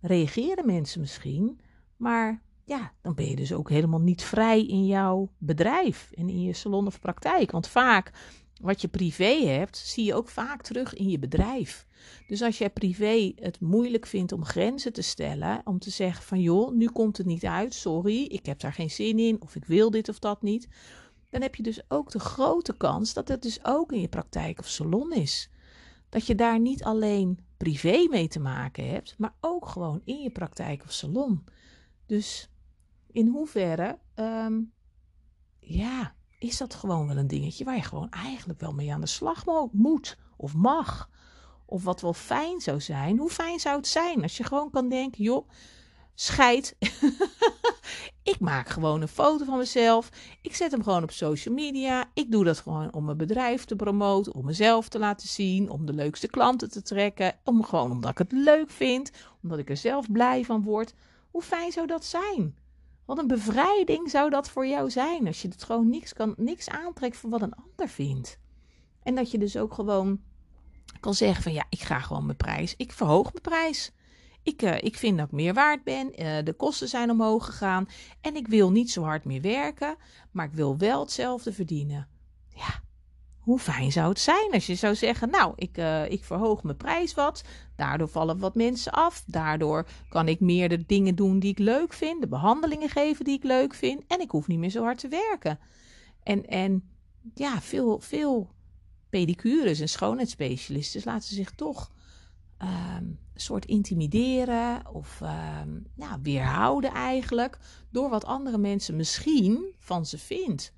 reageren 0.00 0.66
mensen 0.66 1.00
misschien. 1.00 1.60
Maar 1.96 2.42
ja, 2.68 2.92
dan 3.02 3.14
ben 3.14 3.28
je 3.28 3.36
dus 3.36 3.52
ook 3.52 3.70
helemaal 3.70 4.00
niet 4.00 4.22
vrij 4.22 4.66
in 4.66 4.86
jouw 4.86 5.30
bedrijf 5.38 6.10
en 6.14 6.28
in 6.28 6.42
je 6.42 6.52
salon 6.52 6.86
of 6.86 7.00
praktijk. 7.00 7.50
Want 7.50 7.68
vaak 7.68 8.12
wat 8.60 8.80
je 8.80 8.88
privé 8.88 9.46
hebt, 9.46 9.76
zie 9.76 10.04
je 10.04 10.14
ook 10.14 10.28
vaak 10.28 10.62
terug 10.62 10.94
in 10.94 11.08
je 11.08 11.18
bedrijf. 11.18 11.86
Dus 12.26 12.42
als 12.42 12.58
jij 12.58 12.70
privé 12.70 13.32
het 13.36 13.60
moeilijk 13.60 14.06
vindt 14.06 14.32
om 14.32 14.44
grenzen 14.44 14.92
te 14.92 15.02
stellen, 15.02 15.60
om 15.64 15.78
te 15.78 15.90
zeggen 15.90 16.24
van 16.24 16.40
joh, 16.40 16.72
nu 16.72 16.88
komt 16.88 17.16
het 17.16 17.26
niet 17.26 17.44
uit, 17.44 17.74
sorry, 17.74 18.22
ik 18.22 18.46
heb 18.46 18.60
daar 18.60 18.72
geen 18.72 18.90
zin 18.90 19.18
in 19.18 19.42
of 19.42 19.54
ik 19.54 19.64
wil 19.64 19.90
dit 19.90 20.08
of 20.08 20.18
dat 20.18 20.42
niet, 20.42 20.68
dan 21.30 21.42
heb 21.42 21.54
je 21.54 21.62
dus 21.62 21.80
ook 21.88 22.10
de 22.10 22.20
grote 22.20 22.76
kans 22.76 23.12
dat 23.14 23.28
het 23.28 23.42
dus 23.42 23.58
ook 23.62 23.92
in 23.92 24.00
je 24.00 24.08
praktijk 24.08 24.58
of 24.58 24.68
salon 24.68 25.12
is. 25.12 25.50
Dat 26.08 26.26
je 26.26 26.34
daar 26.34 26.60
niet 26.60 26.84
alleen 26.84 27.38
privé 27.56 28.06
mee 28.10 28.28
te 28.28 28.40
maken 28.40 28.88
hebt, 28.88 29.14
maar 29.18 29.34
ook 29.40 29.66
gewoon 29.68 30.00
in 30.04 30.22
je 30.22 30.30
praktijk 30.30 30.82
of 30.84 30.92
salon. 30.92 31.44
Dus 32.06 32.50
in 33.12 33.28
hoeverre, 33.28 33.98
um, 34.14 34.72
ja, 35.58 36.14
is 36.38 36.56
dat 36.56 36.74
gewoon 36.74 37.06
wel 37.06 37.16
een 37.16 37.26
dingetje 37.26 37.64
waar 37.64 37.76
je 37.76 37.82
gewoon 37.82 38.10
eigenlijk 38.10 38.60
wel 38.60 38.72
mee 38.72 38.92
aan 38.92 39.00
de 39.00 39.06
slag 39.06 39.44
moet 39.72 40.18
of 40.36 40.54
mag. 40.54 41.10
Of 41.66 41.84
wat 41.84 42.00
wel 42.00 42.12
fijn 42.12 42.60
zou 42.60 42.80
zijn. 42.80 43.18
Hoe 43.18 43.30
fijn 43.30 43.58
zou 43.58 43.76
het 43.76 43.86
zijn 43.86 44.22
als 44.22 44.36
je 44.36 44.44
gewoon 44.44 44.70
kan 44.70 44.88
denken, 44.88 45.24
joh, 45.24 45.48
scheid. 46.14 46.76
ik 48.32 48.40
maak 48.40 48.68
gewoon 48.68 49.00
een 49.00 49.08
foto 49.08 49.44
van 49.44 49.58
mezelf. 49.58 50.08
Ik 50.42 50.54
zet 50.54 50.70
hem 50.70 50.82
gewoon 50.82 51.02
op 51.02 51.10
social 51.10 51.54
media. 51.54 52.10
Ik 52.14 52.30
doe 52.30 52.44
dat 52.44 52.58
gewoon 52.58 52.92
om 52.92 53.04
mijn 53.04 53.16
bedrijf 53.16 53.64
te 53.64 53.76
promoten, 53.76 54.34
om 54.34 54.44
mezelf 54.44 54.88
te 54.88 54.98
laten 54.98 55.28
zien, 55.28 55.70
om 55.70 55.86
de 55.86 55.92
leukste 55.92 56.26
klanten 56.26 56.70
te 56.70 56.82
trekken. 56.82 57.34
Om 57.44 57.64
gewoon 57.64 57.90
omdat 57.90 58.10
ik 58.10 58.18
het 58.18 58.32
leuk 58.32 58.70
vind, 58.70 59.10
omdat 59.42 59.58
ik 59.58 59.70
er 59.70 59.76
zelf 59.76 60.10
blij 60.12 60.44
van 60.44 60.62
word. 60.62 60.94
Hoe 61.30 61.42
fijn 61.42 61.72
zou 61.72 61.86
dat 61.86 62.04
zijn? 62.04 62.56
Wat 63.08 63.18
een 63.18 63.26
bevrijding 63.26 64.10
zou 64.10 64.30
dat 64.30 64.50
voor 64.50 64.66
jou 64.66 64.90
zijn 64.90 65.26
als 65.26 65.42
je 65.42 65.48
het 65.48 65.64
gewoon 65.64 65.88
niks, 65.88 66.12
kan, 66.12 66.34
niks 66.36 66.68
aantrekt 66.68 67.16
van 67.16 67.30
wat 67.30 67.42
een 67.42 67.54
ander 67.54 67.88
vindt. 67.88 68.38
En 69.02 69.14
dat 69.14 69.30
je 69.30 69.38
dus 69.38 69.56
ook 69.56 69.72
gewoon 69.74 70.20
kan 71.00 71.14
zeggen 71.14 71.42
van 71.42 71.52
ja, 71.52 71.64
ik 71.68 71.80
ga 71.80 72.00
gewoon 72.00 72.24
mijn 72.24 72.36
prijs. 72.36 72.74
Ik 72.76 72.92
verhoog 72.92 73.32
mijn 73.32 73.42
prijs. 73.42 73.92
Ik, 74.42 74.62
uh, 74.62 74.82
ik 74.82 74.96
vind 74.96 75.18
dat 75.18 75.26
ik 75.26 75.32
meer 75.32 75.54
waard 75.54 75.84
ben. 75.84 76.22
Uh, 76.22 76.44
de 76.44 76.52
kosten 76.52 76.88
zijn 76.88 77.10
omhoog 77.10 77.44
gegaan. 77.44 77.88
En 78.20 78.36
ik 78.36 78.48
wil 78.48 78.70
niet 78.70 78.90
zo 78.90 79.02
hard 79.02 79.24
meer 79.24 79.40
werken. 79.40 79.96
Maar 80.30 80.46
ik 80.46 80.52
wil 80.52 80.76
wel 80.76 81.00
hetzelfde 81.00 81.52
verdienen. 81.52 82.08
Ja, 82.54 82.82
hoe 83.48 83.58
fijn 83.58 83.92
zou 83.92 84.08
het 84.08 84.18
zijn 84.18 84.50
als 84.52 84.66
je 84.66 84.74
zou 84.74 84.94
zeggen: 84.94 85.30
Nou, 85.30 85.52
ik, 85.56 85.78
uh, 85.78 86.10
ik 86.10 86.24
verhoog 86.24 86.62
mijn 86.62 86.76
prijs 86.76 87.14
wat. 87.14 87.44
Daardoor 87.76 88.08
vallen 88.08 88.38
wat 88.38 88.54
mensen 88.54 88.92
af. 88.92 89.24
Daardoor 89.26 89.86
kan 90.08 90.28
ik 90.28 90.40
meer 90.40 90.68
de 90.68 90.86
dingen 90.86 91.14
doen 91.14 91.38
die 91.38 91.50
ik 91.50 91.58
leuk 91.58 91.92
vind. 91.92 92.20
De 92.20 92.28
behandelingen 92.28 92.88
geven 92.88 93.24
die 93.24 93.36
ik 93.36 93.44
leuk 93.44 93.74
vind. 93.74 94.02
En 94.06 94.20
ik 94.20 94.30
hoef 94.30 94.46
niet 94.46 94.58
meer 94.58 94.70
zo 94.70 94.82
hard 94.82 94.98
te 94.98 95.08
werken. 95.08 95.58
En, 96.22 96.46
en 96.46 96.88
ja, 97.34 97.60
veel, 97.60 98.00
veel 98.00 98.50
pedicures 99.08 99.80
en 99.80 99.88
schoonheidsspecialisten 99.88 101.02
laten 101.04 101.34
zich 101.34 101.50
toch 101.50 101.92
een 102.58 103.18
soort 103.34 103.64
intimideren 103.64 104.82
of 104.92 105.18
ja, 105.94 106.20
weerhouden 106.22 106.92
eigenlijk. 106.92 107.58
Door 107.90 108.10
wat 108.10 108.24
andere 108.24 108.58
mensen 108.58 108.96
misschien 108.96 109.74
van 109.78 110.06
ze 110.06 110.18
vindt. 110.18 110.72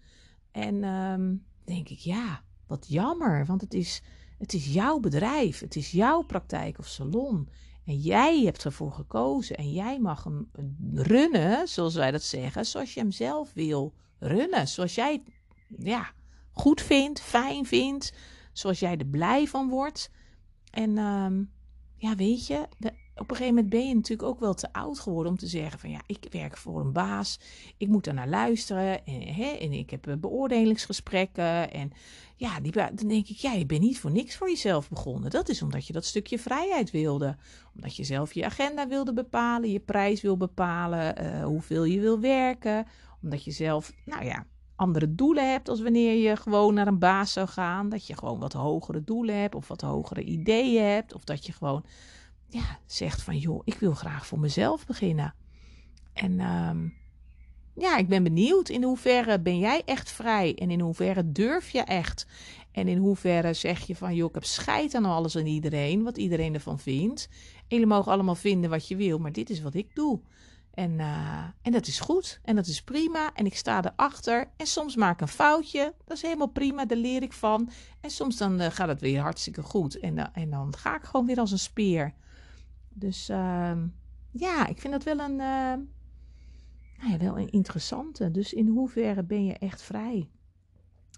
En 0.50 0.84
um, 0.84 1.44
denk 1.64 1.88
ik, 1.88 1.98
ja 1.98 2.42
wat 2.70 2.86
jammer, 2.88 3.46
want 3.46 3.60
het 3.60 3.74
is, 3.74 4.02
het 4.38 4.52
is 4.52 4.72
jouw 4.72 4.98
bedrijf, 4.98 5.60
het 5.60 5.76
is 5.76 5.90
jouw 5.90 6.22
praktijk 6.22 6.78
of 6.78 6.86
salon. 6.86 7.48
En 7.84 7.96
jij 7.96 8.42
hebt 8.42 8.64
ervoor 8.64 8.92
gekozen 8.92 9.56
en 9.56 9.72
jij 9.72 9.98
mag 9.98 10.24
hem 10.24 10.50
runnen, 10.94 11.68
zoals 11.68 11.94
wij 11.94 12.10
dat 12.10 12.22
zeggen, 12.22 12.66
zoals 12.66 12.94
je 12.94 13.00
hem 13.00 13.10
zelf 13.10 13.52
wil 13.52 13.94
runnen. 14.18 14.68
Zoals 14.68 14.94
jij 14.94 15.22
ja, 15.78 16.12
goed 16.50 16.80
vindt, 16.80 17.20
fijn 17.20 17.66
vindt, 17.66 18.12
zoals 18.52 18.78
jij 18.78 18.96
er 18.96 19.06
blij 19.06 19.46
van 19.46 19.68
wordt. 19.68 20.10
En 20.70 20.98
um, 20.98 21.52
ja, 21.96 22.14
weet 22.14 22.46
je, 22.46 22.68
op 23.20 23.30
een 23.30 23.36
gegeven 23.36 23.54
moment 23.54 23.72
ben 23.72 23.88
je 23.88 23.94
natuurlijk 23.94 24.28
ook 24.28 24.40
wel 24.40 24.54
te 24.54 24.72
oud 24.72 24.98
geworden 24.98 25.32
om 25.32 25.38
te 25.38 25.46
zeggen 25.46 25.78
van 25.78 25.90
ja, 25.90 26.00
ik 26.06 26.26
werk 26.30 26.56
voor 26.56 26.80
een 26.80 26.92
baas, 26.92 27.40
ik 27.76 27.88
moet 27.88 28.06
er 28.06 28.14
naar 28.14 28.28
luisteren 28.28 29.06
en, 29.06 29.22
hè, 29.22 29.50
en 29.50 29.72
ik 29.72 29.90
heb 29.90 30.06
eh, 30.06 30.14
beoordelingsgesprekken 30.16 31.72
en 31.72 31.92
ja, 32.36 32.60
die, 32.60 32.72
dan 32.72 33.08
denk 33.08 33.28
ik, 33.28 33.36
ja, 33.36 33.52
je 33.52 33.66
bent 33.66 33.80
niet 33.80 33.98
voor 33.98 34.10
niks 34.10 34.36
voor 34.36 34.48
jezelf 34.48 34.88
begonnen. 34.88 35.30
Dat 35.30 35.48
is 35.48 35.62
omdat 35.62 35.86
je 35.86 35.92
dat 35.92 36.04
stukje 36.04 36.38
vrijheid 36.38 36.90
wilde, 36.90 37.36
omdat 37.74 37.96
je 37.96 38.04
zelf 38.04 38.34
je 38.34 38.44
agenda 38.44 38.88
wilde 38.88 39.12
bepalen, 39.12 39.70
je 39.70 39.80
prijs 39.80 40.20
wil 40.20 40.36
bepalen, 40.36 41.22
uh, 41.22 41.44
hoeveel 41.44 41.84
je 41.84 42.00
wil 42.00 42.20
werken, 42.20 42.86
omdat 43.22 43.44
je 43.44 43.50
zelf, 43.50 43.92
nou 44.04 44.24
ja, 44.24 44.46
andere 44.76 45.14
doelen 45.14 45.50
hebt 45.50 45.68
als 45.68 45.80
wanneer 45.80 46.14
je 46.14 46.36
gewoon 46.36 46.74
naar 46.74 46.86
een 46.86 46.98
baas 46.98 47.32
zou 47.32 47.48
gaan, 47.48 47.88
dat 47.88 48.06
je 48.06 48.16
gewoon 48.16 48.38
wat 48.38 48.52
hogere 48.52 49.04
doelen 49.04 49.40
hebt 49.40 49.54
of 49.54 49.68
wat 49.68 49.80
hogere 49.80 50.22
ideeën 50.22 50.84
hebt 50.84 51.14
of 51.14 51.24
dat 51.24 51.46
je 51.46 51.52
gewoon 51.52 51.84
ja, 52.50 52.78
zegt 52.86 53.22
van 53.22 53.36
joh, 53.36 53.60
ik 53.64 53.74
wil 53.74 53.92
graag 53.92 54.26
voor 54.26 54.38
mezelf 54.38 54.86
beginnen. 54.86 55.34
En 56.12 56.40
um, 56.40 56.94
ja, 57.74 57.96
ik 57.96 58.08
ben 58.08 58.22
benieuwd 58.22 58.68
in 58.68 58.82
hoeverre 58.82 59.40
ben 59.40 59.58
jij 59.58 59.82
echt 59.84 60.10
vrij 60.10 60.54
en 60.54 60.70
in 60.70 60.80
hoeverre 60.80 61.32
durf 61.32 61.70
je 61.70 61.80
echt. 61.80 62.26
En 62.72 62.88
in 62.88 62.98
hoeverre 62.98 63.54
zeg 63.54 63.86
je 63.86 63.96
van 63.96 64.14
joh, 64.14 64.28
ik 64.28 64.34
heb 64.34 64.44
scheid 64.44 64.94
aan 64.94 65.04
alles 65.04 65.34
en 65.34 65.46
iedereen, 65.46 66.02
wat 66.02 66.16
iedereen 66.16 66.54
ervan 66.54 66.78
vindt. 66.78 67.28
En 67.56 67.66
jullie 67.68 67.86
mogen 67.86 68.12
allemaal 68.12 68.34
vinden 68.34 68.70
wat 68.70 68.88
je 68.88 68.96
wil, 68.96 69.18
maar 69.18 69.32
dit 69.32 69.50
is 69.50 69.60
wat 69.62 69.74
ik 69.74 69.94
doe. 69.94 70.20
En, 70.74 70.90
uh, 70.90 71.44
en 71.62 71.72
dat 71.72 71.86
is 71.86 72.00
goed 72.00 72.40
en 72.42 72.56
dat 72.56 72.66
is 72.66 72.82
prima 72.82 73.30
en 73.34 73.46
ik 73.46 73.56
sta 73.56 73.84
erachter. 73.84 74.50
En 74.56 74.66
soms 74.66 74.96
maak 74.96 75.14
ik 75.14 75.20
een 75.20 75.28
foutje, 75.28 75.94
dat 76.04 76.16
is 76.16 76.22
helemaal 76.22 76.46
prima, 76.46 76.84
daar 76.84 76.98
leer 76.98 77.22
ik 77.22 77.32
van. 77.32 77.70
En 78.00 78.10
soms 78.10 78.36
dan 78.36 78.60
uh, 78.60 78.66
gaat 78.70 78.88
het 78.88 79.00
weer 79.00 79.20
hartstikke 79.20 79.62
goed 79.62 79.98
en, 79.98 80.16
uh, 80.16 80.24
en 80.32 80.50
dan 80.50 80.76
ga 80.76 80.96
ik 80.96 81.02
gewoon 81.02 81.26
weer 81.26 81.38
als 81.38 81.50
een 81.50 81.58
speer. 81.58 82.14
Dus 83.00 83.30
uh, 83.30 83.72
ja, 84.30 84.66
ik 84.66 84.78
vind 84.80 84.92
dat 84.92 85.04
wel 85.04 85.18
een, 85.18 85.30
uh, 85.30 85.74
nou 86.98 87.10
ja, 87.10 87.18
wel 87.18 87.38
een 87.38 87.50
interessante. 87.50 88.30
Dus 88.30 88.52
in 88.52 88.66
hoeverre 88.66 89.22
ben 89.22 89.44
je 89.44 89.52
echt 89.52 89.82
vrij? 89.82 90.28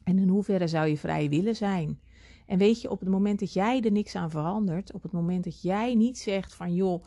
En 0.05 0.19
in 0.19 0.29
hoeverre 0.29 0.69
zou 0.69 0.87
je 0.87 0.97
vrij 0.97 1.29
willen 1.29 1.57
zijn? 1.57 2.01
En 2.47 2.59
weet 2.59 2.81
je, 2.81 2.91
op 2.91 3.01
het 3.01 3.09
moment 3.09 3.41
dat 3.41 3.53
jij 3.53 3.81
er 3.81 3.93
niks 3.93 4.15
aan 4.15 4.31
verandert, 4.31 4.93
op 4.93 5.03
het 5.03 5.13
moment 5.13 5.45
dat 5.45 5.63
jij 5.63 5.95
niet 5.95 6.19
zegt 6.19 6.55
van 6.55 6.75
joh, 6.75 7.05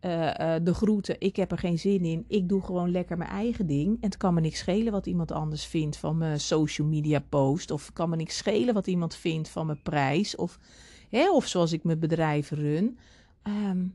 uh, 0.00 0.26
uh, 0.26 0.54
de 0.62 0.74
groeten, 0.74 1.20
ik 1.20 1.36
heb 1.36 1.52
er 1.52 1.58
geen 1.58 1.78
zin 1.78 2.04
in, 2.04 2.24
ik 2.28 2.48
doe 2.48 2.62
gewoon 2.62 2.90
lekker 2.90 3.16
mijn 3.16 3.30
eigen 3.30 3.66
ding. 3.66 3.94
En 3.94 4.08
het 4.08 4.16
kan 4.16 4.34
me 4.34 4.40
niks 4.40 4.58
schelen 4.58 4.92
wat 4.92 5.06
iemand 5.06 5.32
anders 5.32 5.66
vindt 5.66 5.96
van 5.96 6.18
mijn 6.18 6.40
social 6.40 6.88
media 6.88 7.20
post. 7.28 7.70
Of 7.70 7.92
kan 7.92 8.10
me 8.10 8.16
niks 8.16 8.36
schelen 8.36 8.74
wat 8.74 8.86
iemand 8.86 9.14
vindt 9.14 9.48
van 9.48 9.66
mijn 9.66 9.82
prijs. 9.82 10.36
Of, 10.36 10.58
hè, 11.08 11.30
of 11.32 11.46
zoals 11.46 11.72
ik 11.72 11.84
mijn 11.84 11.98
bedrijf 11.98 12.50
run. 12.50 12.98
Um, 13.42 13.94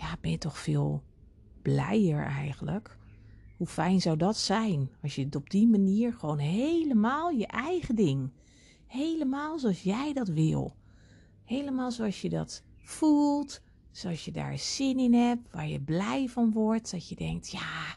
ja, 0.00 0.16
ben 0.20 0.30
je 0.30 0.38
toch 0.38 0.58
veel 0.58 1.02
blijer 1.62 2.26
eigenlijk. 2.26 2.98
Hoe 3.56 3.66
fijn 3.66 4.00
zou 4.00 4.16
dat 4.16 4.36
zijn 4.36 4.90
als 5.02 5.14
je 5.14 5.24
het 5.24 5.36
op 5.36 5.50
die 5.50 5.68
manier 5.68 6.12
gewoon 6.12 6.38
helemaal 6.38 7.30
je 7.30 7.46
eigen 7.46 7.94
ding, 7.94 8.30
helemaal 8.86 9.58
zoals 9.58 9.82
jij 9.82 10.12
dat 10.12 10.28
wil, 10.28 10.76
helemaal 11.44 11.90
zoals 11.90 12.20
je 12.20 12.28
dat 12.28 12.62
voelt, 12.82 13.60
zoals 13.90 14.24
je 14.24 14.30
daar 14.30 14.58
zin 14.58 14.98
in 14.98 15.14
hebt, 15.14 15.52
waar 15.52 15.68
je 15.68 15.80
blij 15.80 16.28
van 16.28 16.52
wordt, 16.52 16.90
dat 16.90 17.08
je 17.08 17.14
denkt, 17.14 17.50
ja, 17.50 17.96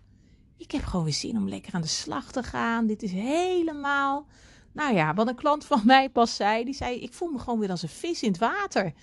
ik 0.58 0.72
heb 0.72 0.84
gewoon 0.84 1.06
weer 1.06 1.14
zin 1.14 1.38
om 1.38 1.50
lekker 1.50 1.74
aan 1.74 1.82
de 1.82 1.88
slag 1.88 2.32
te 2.32 2.44
gaan. 2.44 2.88
Dit 2.88 3.04
is 3.04 3.12
helemaal. 3.12 4.28
Nou 4.72 4.94
ja, 4.96 5.14
wat 5.14 5.28
een 5.28 5.36
klant 5.36 5.66
van 5.66 5.82
mij 5.86 6.10
pas 6.10 6.36
zei, 6.36 6.64
die 6.64 6.74
zei: 6.74 7.00
Ik 7.00 7.14
voel 7.14 7.30
me 7.30 7.40
gewoon 7.40 7.60
weer 7.60 7.70
als 7.70 7.84
een 7.84 7.90
vis 7.90 8.24
in 8.24 8.30
het 8.32 8.40
water. 8.40 8.94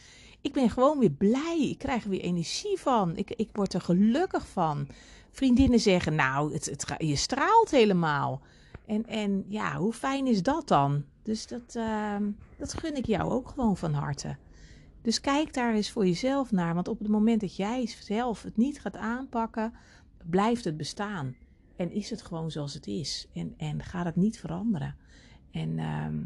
Ik 0.40 0.52
ben 0.52 0.70
gewoon 0.70 0.98
weer 0.98 1.10
blij. 1.10 1.68
Ik 1.70 1.78
krijg 1.78 2.04
er 2.04 2.10
weer 2.10 2.20
energie 2.20 2.78
van. 2.78 3.16
Ik, 3.16 3.30
ik 3.30 3.48
word 3.52 3.74
er 3.74 3.80
gelukkig 3.80 4.48
van. 4.48 4.88
Vriendinnen 5.30 5.80
zeggen: 5.80 6.14
Nou, 6.14 6.52
het, 6.52 6.64
het, 6.64 6.94
je 6.98 7.16
straalt 7.16 7.70
helemaal. 7.70 8.40
En, 8.86 9.06
en 9.06 9.44
ja, 9.48 9.76
hoe 9.76 9.92
fijn 9.92 10.26
is 10.26 10.42
dat 10.42 10.68
dan? 10.68 11.04
Dus 11.22 11.46
dat, 11.46 11.74
ehm, 11.74 12.30
dat 12.58 12.74
gun 12.74 12.96
ik 12.96 13.06
jou 13.06 13.30
ook 13.30 13.48
gewoon 13.48 13.76
van 13.76 13.92
harte. 13.92 14.36
Dus 15.02 15.20
kijk 15.20 15.54
daar 15.54 15.74
eens 15.74 15.90
voor 15.90 16.06
jezelf 16.06 16.50
naar. 16.50 16.74
Want 16.74 16.88
op 16.88 16.98
het 16.98 17.08
moment 17.08 17.40
dat 17.40 17.56
jij 17.56 17.86
zelf 17.86 18.42
het 18.42 18.56
niet 18.56 18.80
gaat 18.80 18.96
aanpakken, 18.96 19.74
blijft 20.30 20.64
het 20.64 20.76
bestaan. 20.76 21.36
En 21.76 21.90
is 21.90 22.10
het 22.10 22.22
gewoon 22.22 22.50
zoals 22.50 22.74
het 22.74 22.86
is. 22.86 23.28
En, 23.34 23.54
en 23.56 23.82
gaat 23.82 24.04
het 24.04 24.16
niet 24.16 24.40
veranderen. 24.40 24.96
En, 25.50 25.78
ehm, 25.78 26.18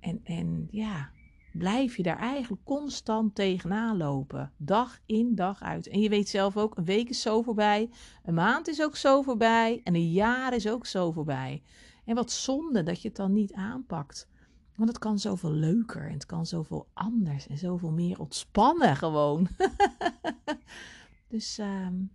en, 0.00 0.20
en 0.24 0.68
ja, 0.70 1.10
blijf 1.52 1.96
je 1.96 2.02
daar 2.02 2.18
eigenlijk 2.18 2.64
constant 2.64 3.34
tegenaan 3.34 3.96
lopen. 3.96 4.52
Dag 4.56 4.98
in, 5.06 5.34
dag 5.34 5.62
uit. 5.62 5.88
En 5.88 6.00
je 6.00 6.08
weet 6.08 6.28
zelf 6.28 6.56
ook, 6.56 6.76
een 6.76 6.84
week 6.84 7.08
is 7.08 7.20
zo 7.20 7.42
voorbij. 7.42 7.90
Een 8.24 8.34
maand 8.34 8.68
is 8.68 8.82
ook 8.82 8.96
zo 8.96 9.22
voorbij. 9.22 9.80
En 9.84 9.94
een 9.94 10.10
jaar 10.10 10.54
is 10.54 10.68
ook 10.68 10.86
zo 10.86 11.12
voorbij. 11.12 11.62
En 12.04 12.14
wat 12.14 12.30
zonde 12.30 12.82
dat 12.82 13.02
je 13.02 13.08
het 13.08 13.16
dan 13.16 13.32
niet 13.32 13.52
aanpakt. 13.52 14.28
Want 14.76 14.88
het 14.88 14.98
kan 14.98 15.18
zoveel 15.18 15.52
leuker 15.52 16.06
en 16.06 16.12
het 16.12 16.26
kan 16.26 16.46
zoveel 16.46 16.88
anders 16.92 17.46
en 17.46 17.58
zoveel 17.58 17.90
meer 17.90 18.20
ontspannen 18.20 18.96
gewoon. 18.96 19.48
dus 21.28 21.58
um, 21.58 22.10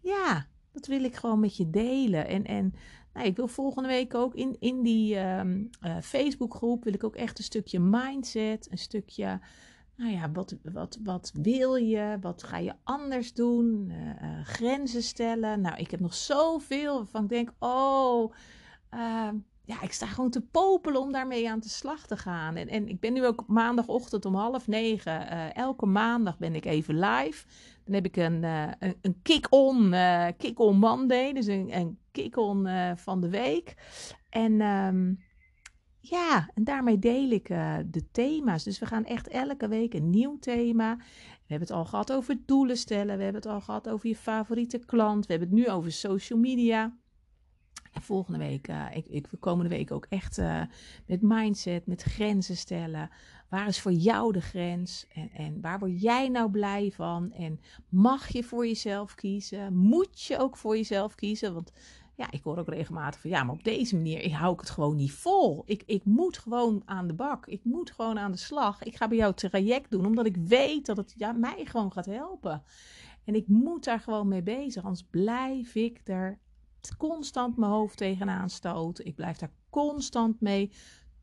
ja, 0.00 0.46
dat 0.72 0.86
wil 0.86 1.04
ik 1.04 1.16
gewoon 1.16 1.40
met 1.40 1.56
je 1.56 1.70
delen. 1.70 2.26
En, 2.26 2.44
en 2.44 2.74
nou, 3.16 3.28
ik 3.28 3.36
wil 3.36 3.48
volgende 3.48 3.88
week 3.88 4.14
ook 4.14 4.34
in, 4.34 4.56
in 4.58 4.82
die 4.82 5.18
um, 5.18 5.70
uh, 5.86 5.96
Facebookgroep 6.00 6.84
wil 6.84 6.94
ik 6.94 7.04
ook 7.04 7.16
echt 7.16 7.38
een 7.38 7.44
stukje 7.44 7.80
mindset, 7.80 8.70
een 8.70 8.78
stukje, 8.78 9.40
nou 9.96 10.12
ja, 10.12 10.30
wat, 10.30 10.56
wat, 10.62 10.98
wat 11.02 11.32
wil 11.34 11.74
je? 11.74 12.18
Wat 12.20 12.42
ga 12.42 12.58
je 12.58 12.74
anders 12.84 13.34
doen? 13.34 13.88
Uh, 13.88 14.06
uh, 14.06 14.44
grenzen 14.44 15.02
stellen. 15.02 15.60
Nou, 15.60 15.76
ik 15.76 15.90
heb 15.90 16.00
nog 16.00 16.14
zoveel 16.14 16.96
waarvan 16.96 17.22
ik 17.22 17.28
denk, 17.28 17.52
oh, 17.58 18.34
ehm, 18.90 19.36
ja, 19.66 19.82
ik 19.82 19.92
sta 19.92 20.06
gewoon 20.06 20.30
te 20.30 20.40
popelen 20.40 21.00
om 21.00 21.12
daarmee 21.12 21.50
aan 21.50 21.60
de 21.60 21.68
slag 21.68 22.06
te 22.06 22.16
gaan. 22.16 22.56
En, 22.56 22.68
en 22.68 22.88
ik 22.88 23.00
ben 23.00 23.12
nu 23.12 23.26
ook 23.26 23.44
maandagochtend 23.46 24.24
om 24.24 24.34
half 24.34 24.66
negen. 24.66 25.54
elke 25.54 25.86
maandag 25.86 26.38
ben 26.38 26.54
ik 26.54 26.64
even 26.64 26.98
live. 26.98 27.46
Dan 27.84 27.94
heb 27.94 28.04
ik 28.04 28.16
een, 28.16 28.42
uh, 28.42 28.70
een, 29.00 29.22
kick-on 29.22 29.92
uh, 29.92 30.26
kick 30.36 30.58
-on 30.58 30.78
Monday, 30.78 31.32
dus 31.32 31.46
een, 31.46 31.76
een 31.76 31.98
kick-on 32.10 32.68
van 32.96 33.20
de 33.20 33.28
week. 33.28 33.74
En 34.30 34.60
um, 34.60 35.18
ja, 36.00 36.50
en 36.54 36.64
daarmee 36.64 36.98
deel 36.98 37.30
ik 37.30 37.48
de 37.86 38.10
thema's. 38.12 38.64
Dus 38.64 38.78
we 38.78 38.86
gaan 38.86 39.04
echt 39.04 39.28
elke 39.28 39.68
week 39.68 39.94
een 39.94 40.10
nieuw 40.10 40.38
thema. 40.38 40.96
We 40.96 41.52
hebben 41.52 41.68
het 41.68 41.76
al 41.76 41.84
gehad 41.84 42.12
over 42.12 42.38
doelen 42.46 42.76
stellen. 42.76 43.16
We 43.16 43.22
hebben 43.22 43.42
het 43.42 43.52
al 43.52 43.60
gehad 43.60 43.88
over 43.88 44.08
je 44.08 44.16
favoriete 44.16 44.78
klant. 44.78 45.26
We 45.26 45.32
hebben 45.32 45.48
het 45.50 45.58
nu 45.58 45.68
over 45.68 45.92
social 45.92 46.38
media. 46.38 46.96
En 47.96 48.02
volgende 48.02 48.38
week, 48.38 48.68
ik, 48.94 49.06
ik, 49.06 49.26
komende 49.40 49.70
week 49.70 49.90
ook 49.90 50.06
echt 50.08 50.40
met 51.06 51.22
mindset, 51.22 51.86
met 51.86 52.02
grenzen 52.02 52.56
stellen. 52.56 53.10
Waar 53.48 53.68
is 53.68 53.80
voor 53.80 53.92
jou 53.92 54.32
de 54.32 54.40
grens? 54.40 55.06
En, 55.14 55.30
en 55.30 55.60
waar 55.60 55.78
word 55.78 56.00
jij 56.00 56.28
nou 56.28 56.50
blij 56.50 56.92
van? 56.94 57.32
En 57.32 57.60
mag 57.88 58.28
je 58.28 58.42
voor 58.42 58.66
jezelf 58.66 59.14
kiezen? 59.14 59.76
Moet 59.76 60.22
je 60.22 60.38
ook 60.38 60.56
voor 60.56 60.76
jezelf 60.76 61.14
kiezen? 61.14 61.54
Want 61.54 61.72
ja, 62.14 62.30
ik 62.30 62.42
hoor 62.42 62.58
ook 62.58 62.68
regelmatig 62.68 63.20
van 63.20 63.30
ja, 63.30 63.44
maar 63.44 63.54
op 63.54 63.64
deze 63.64 63.96
manier 63.96 64.36
hou 64.36 64.52
ik 64.52 64.60
het 64.60 64.70
gewoon 64.70 64.96
niet 64.96 65.12
vol. 65.12 65.62
Ik, 65.66 65.82
ik 65.86 66.04
moet 66.04 66.38
gewoon 66.38 66.82
aan 66.84 67.06
de 67.06 67.14
bak. 67.14 67.46
Ik 67.46 67.64
moet 67.64 67.90
gewoon 67.90 68.18
aan 68.18 68.32
de 68.32 68.38
slag. 68.38 68.82
Ik 68.82 68.96
ga 68.96 69.08
bij 69.08 69.16
jou 69.16 69.34
traject 69.34 69.90
doen, 69.90 70.06
omdat 70.06 70.26
ik 70.26 70.36
weet 70.36 70.86
dat 70.86 70.96
het 70.96 71.14
ja, 71.16 71.32
mij 71.32 71.64
gewoon 71.64 71.92
gaat 71.92 72.06
helpen. 72.06 72.62
En 73.24 73.34
ik 73.34 73.48
moet 73.48 73.84
daar 73.84 74.00
gewoon 74.00 74.28
mee 74.28 74.42
bezig, 74.42 74.82
anders 74.84 75.06
blijf 75.10 75.74
ik 75.74 76.00
er 76.04 76.38
constant 76.96 77.56
mijn 77.56 77.72
hoofd 77.72 77.96
tegenaan 77.96 78.50
stoten. 78.50 79.06
Ik 79.06 79.14
blijf 79.14 79.36
daar 79.36 79.52
constant 79.70 80.40
mee 80.40 80.72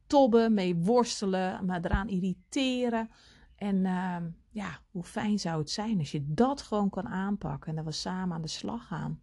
tobben, 0.07 0.53
mee 0.53 0.75
worstelen, 0.75 1.65
me 1.65 1.79
eraan 1.81 2.09
irriteren. 2.09 3.09
En 3.55 3.75
uh, 3.75 4.17
ja, 4.49 4.79
hoe 4.91 5.03
fijn 5.03 5.39
zou 5.39 5.59
het 5.59 5.69
zijn 5.69 5.99
als 5.99 6.11
je 6.11 6.23
dat 6.33 6.61
gewoon 6.61 6.89
kan 6.89 7.07
aanpakken 7.07 7.69
en 7.69 7.75
dat 7.75 7.85
we 7.85 7.91
samen 7.91 8.35
aan 8.35 8.41
de 8.41 8.47
slag 8.47 8.87
gaan. 8.87 9.21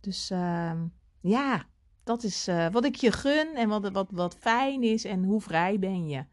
Dus 0.00 0.30
uh, 0.30 0.72
ja, 1.20 1.64
dat 2.04 2.22
is 2.22 2.48
uh, 2.48 2.68
wat 2.68 2.84
ik 2.84 2.94
je 2.94 3.12
gun 3.12 3.54
en 3.54 3.68
wat, 3.68 3.90
wat, 3.90 4.10
wat 4.10 4.34
fijn 4.34 4.82
is 4.82 5.04
en 5.04 5.24
hoe 5.24 5.40
vrij 5.40 5.78
ben 5.78 6.08
je. 6.08 6.24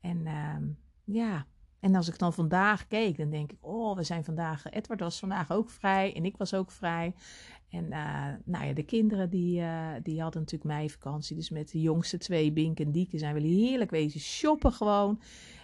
En 0.00 0.26
ehm, 0.26 0.64
ja, 1.04 1.46
en 1.86 1.94
als 1.94 2.08
ik 2.08 2.18
dan 2.18 2.32
vandaag 2.32 2.86
keek, 2.86 3.16
dan 3.16 3.30
denk 3.30 3.52
ik, 3.52 3.58
oh, 3.60 3.96
we 3.96 4.02
zijn 4.02 4.24
vandaag, 4.24 4.70
Edward 4.70 5.00
was 5.00 5.18
vandaag 5.18 5.50
ook 5.50 5.70
vrij 5.70 6.14
en 6.14 6.24
ik 6.24 6.36
was 6.36 6.54
ook 6.54 6.70
vrij. 6.70 7.14
En 7.70 7.84
uh, 7.84 8.24
nou 8.44 8.66
ja, 8.66 8.72
de 8.72 8.82
kinderen 8.82 9.30
die, 9.30 9.60
uh, 9.60 9.88
die 10.02 10.20
hadden 10.20 10.40
natuurlijk 10.40 10.70
meivakantie. 10.70 11.36
Dus 11.36 11.50
met 11.50 11.70
de 11.70 11.80
jongste 11.80 12.18
twee, 12.18 12.52
Bink 12.52 12.80
en 12.80 12.90
Dieke, 12.90 13.18
zijn 13.18 13.34
we 13.34 13.40
heerlijk 13.40 13.90
wezen 13.90 14.20
shoppen 14.20 14.72
gewoon. 14.72 15.20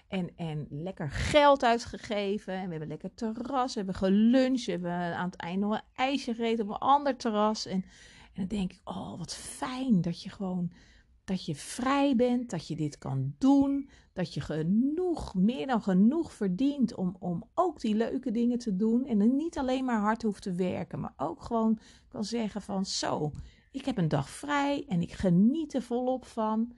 En, 0.09 0.31
en 0.37 0.67
lekker 0.71 1.11
geld 1.11 1.65
uitgegeven. 1.65 2.55
En 2.55 2.65
we 2.65 2.71
hebben 2.71 2.89
lekker 2.89 3.15
terras. 3.15 3.73
We 3.73 3.79
hebben 3.79 3.95
geluncht. 3.95 4.65
We 4.65 4.71
hebben 4.71 5.17
aan 5.17 5.31
het 5.31 5.37
eind 5.37 5.61
nog 5.61 5.75
een 5.75 5.83
ijsje 5.95 6.35
gegeten 6.35 6.65
op 6.65 6.71
een 6.71 6.79
ander 6.79 7.17
terras. 7.17 7.67
En, 7.67 7.85
en 8.23 8.33
dan 8.35 8.47
denk 8.47 8.73
ik, 8.73 8.81
oh 8.85 9.19
wat 9.19 9.35
fijn 9.35 10.01
dat 10.01 10.23
je 10.23 10.31
gewoon 10.31 10.73
dat 11.25 11.45
je 11.45 11.55
vrij 11.55 12.17
bent, 12.17 12.51
dat 12.51 12.67
je 12.67 12.77
dit 12.77 12.99
kan 12.99 13.35
doen, 13.39 13.89
dat 14.13 14.35
je 14.35 14.41
genoeg, 14.41 15.35
meer 15.35 15.67
dan 15.67 15.83
genoeg 15.83 16.33
verdient 16.33 16.95
om, 16.95 17.17
om 17.19 17.45
ook 17.55 17.81
die 17.81 17.95
leuke 17.95 18.31
dingen 18.31 18.59
te 18.59 18.77
doen. 18.77 19.07
En 19.07 19.37
niet 19.37 19.59
alleen 19.59 19.85
maar 19.85 20.01
hard 20.01 20.23
hoeft 20.23 20.43
te 20.43 20.53
werken, 20.53 21.01
maar 21.01 21.15
ook 21.17 21.43
gewoon 21.43 21.79
kan 22.09 22.25
zeggen 22.25 22.63
van 22.63 22.85
zo, 22.85 23.33
ik 23.71 23.85
heb 23.85 23.99
een 23.99 24.09
dag 24.09 24.31
vrij 24.31 24.85
en 24.89 25.01
ik 25.01 25.13
geniet 25.13 25.75
er 25.75 25.83
volop 25.83 26.25
van. 26.25 26.73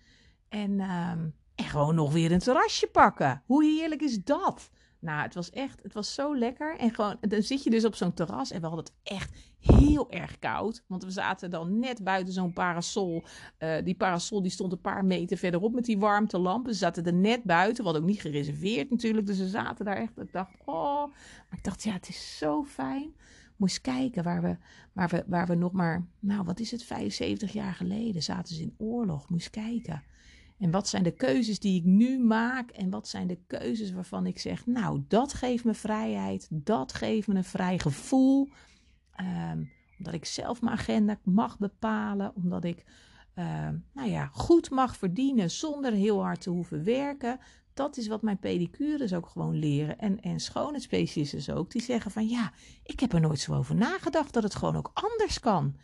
En, 0.49 0.71
um, 0.81 1.35
en 1.55 1.65
gewoon 1.65 1.95
nog 1.95 2.13
weer 2.13 2.33
een 2.33 2.39
terrasje 2.39 2.87
pakken. 2.87 3.43
Hoe 3.47 3.65
heerlijk 3.65 4.03
is 4.03 4.25
dat? 4.25 4.71
Nou, 5.05 5.23
het 5.23 5.35
was 5.35 5.51
echt, 5.51 5.83
het 5.83 5.93
was 5.93 6.15
zo 6.15 6.37
lekker. 6.37 6.77
En 6.77 6.95
gewoon, 6.95 7.17
dan 7.21 7.43
zit 7.43 7.63
je 7.63 7.71
dus 7.71 7.85
op 7.85 7.95
zo'n 7.95 8.15
terras 8.15 8.51
en 8.51 8.61
we 8.61 8.67
hadden 8.67 8.85
het 8.85 8.95
echt 9.03 9.37
heel 9.59 10.11
erg 10.11 10.39
koud. 10.39 10.85
Want 10.87 11.05
we 11.05 11.11
zaten 11.11 11.51
dan 11.51 11.79
net 11.79 12.05
buiten 12.05 12.33
zo'n 12.33 12.53
parasol. 12.53 13.25
Uh, 13.59 13.77
die 13.85 13.95
parasol 13.95 14.43
die 14.43 14.51
stond 14.51 14.73
een 14.73 14.81
paar 14.81 15.05
meter 15.05 15.37
verderop 15.37 15.75
met 15.75 15.85
die 15.85 15.99
warmtelampen. 15.99 16.73
Ze 16.73 16.79
zaten 16.79 17.05
er 17.05 17.15
net 17.15 17.43
buiten. 17.43 17.85
Hadden 17.85 18.03
ook 18.03 18.09
niet 18.09 18.21
gereserveerd 18.21 18.91
natuurlijk. 18.91 19.27
Dus 19.27 19.37
ze 19.37 19.49
zaten 19.49 19.85
daar 19.85 19.97
echt. 19.97 20.19
Ik 20.19 20.33
dacht, 20.33 20.51
oh. 20.65 21.07
Maar 21.49 21.59
ik 21.59 21.65
dacht, 21.65 21.83
ja, 21.83 21.93
het 21.93 22.09
is 22.09 22.39
zo 22.39 22.65
fijn. 22.65 23.15
Moest 23.57 23.81
kijken 23.81 24.23
waar 24.23 24.43
we, 24.43 24.57
waar, 24.93 25.09
we, 25.09 25.25
waar 25.27 25.47
we 25.47 25.55
nog 25.55 25.73
maar, 25.73 26.07
nou 26.19 26.45
wat 26.45 26.61
is 26.61 26.71
het, 26.71 26.83
75 26.83 27.53
jaar 27.53 27.75
geleden 27.75 28.23
zaten 28.23 28.55
ze 28.55 28.63
in 28.63 28.75
oorlog. 28.79 29.29
Moest 29.29 29.51
kijken. 29.51 30.03
En 30.65 30.71
wat 30.71 30.89
zijn 30.89 31.03
de 31.03 31.11
keuzes 31.11 31.59
die 31.59 31.79
ik 31.79 31.85
nu 31.85 32.19
maak? 32.19 32.71
En 32.71 32.91
wat 32.91 33.09
zijn 33.09 33.27
de 33.27 33.39
keuzes 33.47 33.93
waarvan 33.93 34.27
ik 34.27 34.39
zeg, 34.39 34.67
nou, 34.67 35.05
dat 35.09 35.33
geeft 35.33 35.65
me 35.65 35.75
vrijheid. 35.75 36.49
Dat 36.51 36.93
geeft 36.93 37.29
me 37.29 37.35
een 37.35 37.45
vrij 37.45 37.79
gevoel. 37.79 38.49
Um, 39.21 39.71
omdat 39.99 40.15
ik 40.15 40.25
zelf 40.25 40.63
mijn 40.63 40.77
agenda 40.77 41.19
mag 41.23 41.59
bepalen. 41.59 42.33
Omdat 42.35 42.65
ik, 42.65 42.85
uh, 43.35 43.69
nou 43.93 44.11
ja, 44.11 44.29
goed 44.33 44.71
mag 44.71 44.97
verdienen 44.97 45.51
zonder 45.51 45.93
heel 45.93 46.23
hard 46.23 46.41
te 46.41 46.51
hoeven 46.51 46.85
werken. 46.85 47.39
Dat 47.75 47.97
is 47.97 48.07
wat 48.07 48.23
mijn 48.23 48.39
pedicures 48.39 49.15
ook 49.15 49.27
gewoon 49.27 49.59
leren. 49.59 49.99
En, 49.99 50.21
en 50.21 50.41
schoonheidsspecialisten 50.41 51.57
ook. 51.57 51.71
Die 51.71 51.83
zeggen 51.83 52.11
van, 52.11 52.29
ja, 52.29 52.53
ik 52.83 53.01
heb 53.01 53.13
er 53.13 53.21
nooit 53.21 53.41
zo 53.41 53.55
over 53.55 53.75
nagedacht 53.75 54.33
dat 54.33 54.43
het 54.43 54.55
gewoon 54.55 54.77
ook 54.77 54.91
anders 54.95 55.41
kan. 55.41 55.77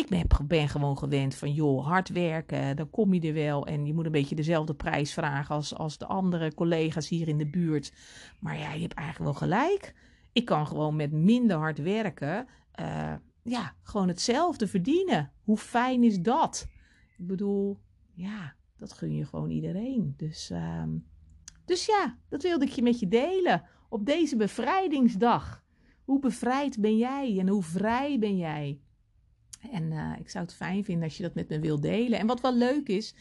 Ik 0.00 0.08
ben, 0.08 0.46
ben, 0.46 0.68
gewoon 0.68 0.98
gewend 0.98 1.34
van, 1.34 1.52
joh, 1.52 1.86
hard 1.86 2.08
werken, 2.08 2.76
dan 2.76 2.90
kom 2.90 3.14
je 3.14 3.20
er 3.20 3.34
wel. 3.34 3.66
En 3.66 3.86
je 3.86 3.94
moet 3.94 4.04
een 4.04 4.12
beetje 4.12 4.34
dezelfde 4.34 4.74
prijs 4.74 5.12
vragen 5.12 5.54
als, 5.54 5.74
als 5.74 5.98
de 5.98 6.06
andere 6.06 6.54
collega's 6.54 7.08
hier 7.08 7.28
in 7.28 7.38
de 7.38 7.50
buurt. 7.50 7.92
Maar 8.38 8.58
ja, 8.58 8.72
je 8.72 8.80
hebt 8.80 8.94
eigenlijk 8.94 9.38
wel 9.38 9.48
gelijk. 9.48 9.94
Ik 10.32 10.44
kan 10.44 10.66
gewoon 10.66 10.96
met 10.96 11.12
minder 11.12 11.56
hard 11.56 11.78
werken, 11.78 12.46
uh, 12.80 13.14
ja, 13.42 13.74
gewoon 13.82 14.08
hetzelfde 14.08 14.66
verdienen. 14.66 15.32
Hoe 15.44 15.56
fijn 15.56 16.04
is 16.04 16.20
dat? 16.20 16.68
Ik 17.18 17.26
bedoel, 17.26 17.78
ja, 18.14 18.54
dat 18.76 18.92
gun 18.92 19.14
je 19.14 19.24
gewoon 19.24 19.50
iedereen. 19.50 20.14
Dus, 20.16 20.50
uh, 20.50 20.82
dus 21.64 21.86
ja, 21.86 22.16
dat 22.28 22.42
wilde 22.42 22.64
ik 22.64 22.70
je 22.70 22.82
met 22.82 23.00
je 23.00 23.08
delen 23.08 23.62
op 23.88 24.06
deze 24.06 24.36
bevrijdingsdag. 24.36 25.64
Hoe 26.04 26.20
bevrijd 26.20 26.80
ben 26.80 26.96
jij 26.96 27.38
en 27.38 27.48
hoe 27.48 27.62
vrij 27.62 28.18
ben 28.18 28.36
jij? 28.36 28.80
En 29.72 29.92
uh, 29.92 30.12
ik 30.18 30.30
zou 30.30 30.44
het 30.44 30.54
fijn 30.54 30.84
vinden 30.84 31.04
als 31.04 31.16
je 31.16 31.22
dat 31.22 31.34
met 31.34 31.48
me 31.48 31.60
wilt 31.60 31.82
delen. 31.82 32.18
En 32.18 32.26
wat 32.26 32.40
wel 32.40 32.54
leuk 32.54 32.88
is, 32.88 33.14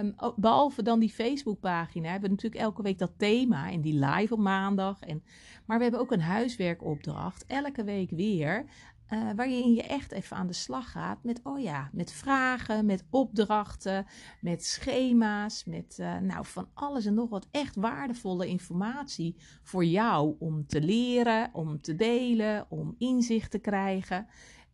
um, 0.00 0.14
behalve 0.36 0.82
dan 0.82 1.00
die 1.00 1.10
Facebookpagina, 1.10 2.10
hebben 2.10 2.28
we 2.28 2.34
natuurlijk 2.34 2.62
elke 2.62 2.82
week 2.82 2.98
dat 2.98 3.12
thema 3.16 3.70
en 3.70 3.80
die 3.80 4.06
live 4.06 4.34
op 4.34 4.40
maandag. 4.40 5.00
En, 5.00 5.22
maar 5.66 5.76
we 5.76 5.82
hebben 5.82 6.00
ook 6.00 6.12
een 6.12 6.20
huiswerkopdracht, 6.20 7.46
elke 7.46 7.84
week 7.84 8.10
weer. 8.10 8.64
Uh, 9.12 9.30
waarin 9.36 9.74
je 9.74 9.82
echt 9.82 10.12
even 10.12 10.36
aan 10.36 10.46
de 10.46 10.52
slag 10.52 10.90
gaat 10.90 11.22
met, 11.22 11.40
oh 11.42 11.60
ja, 11.60 11.90
met 11.92 12.12
vragen, 12.12 12.86
met 12.86 13.04
opdrachten, 13.10 14.06
met 14.40 14.64
schema's, 14.64 15.64
met 15.64 15.96
uh, 16.00 16.18
nou, 16.18 16.46
van 16.46 16.68
alles 16.74 17.06
en 17.06 17.14
nog 17.14 17.28
wat 17.28 17.48
echt 17.50 17.76
waardevolle 17.76 18.46
informatie 18.46 19.36
voor 19.62 19.84
jou 19.84 20.36
om 20.38 20.66
te 20.66 20.80
leren, 20.80 21.50
om 21.52 21.80
te 21.80 21.94
delen, 21.94 22.66
om 22.68 22.94
inzicht 22.98 23.50
te 23.50 23.58
krijgen. 23.58 24.26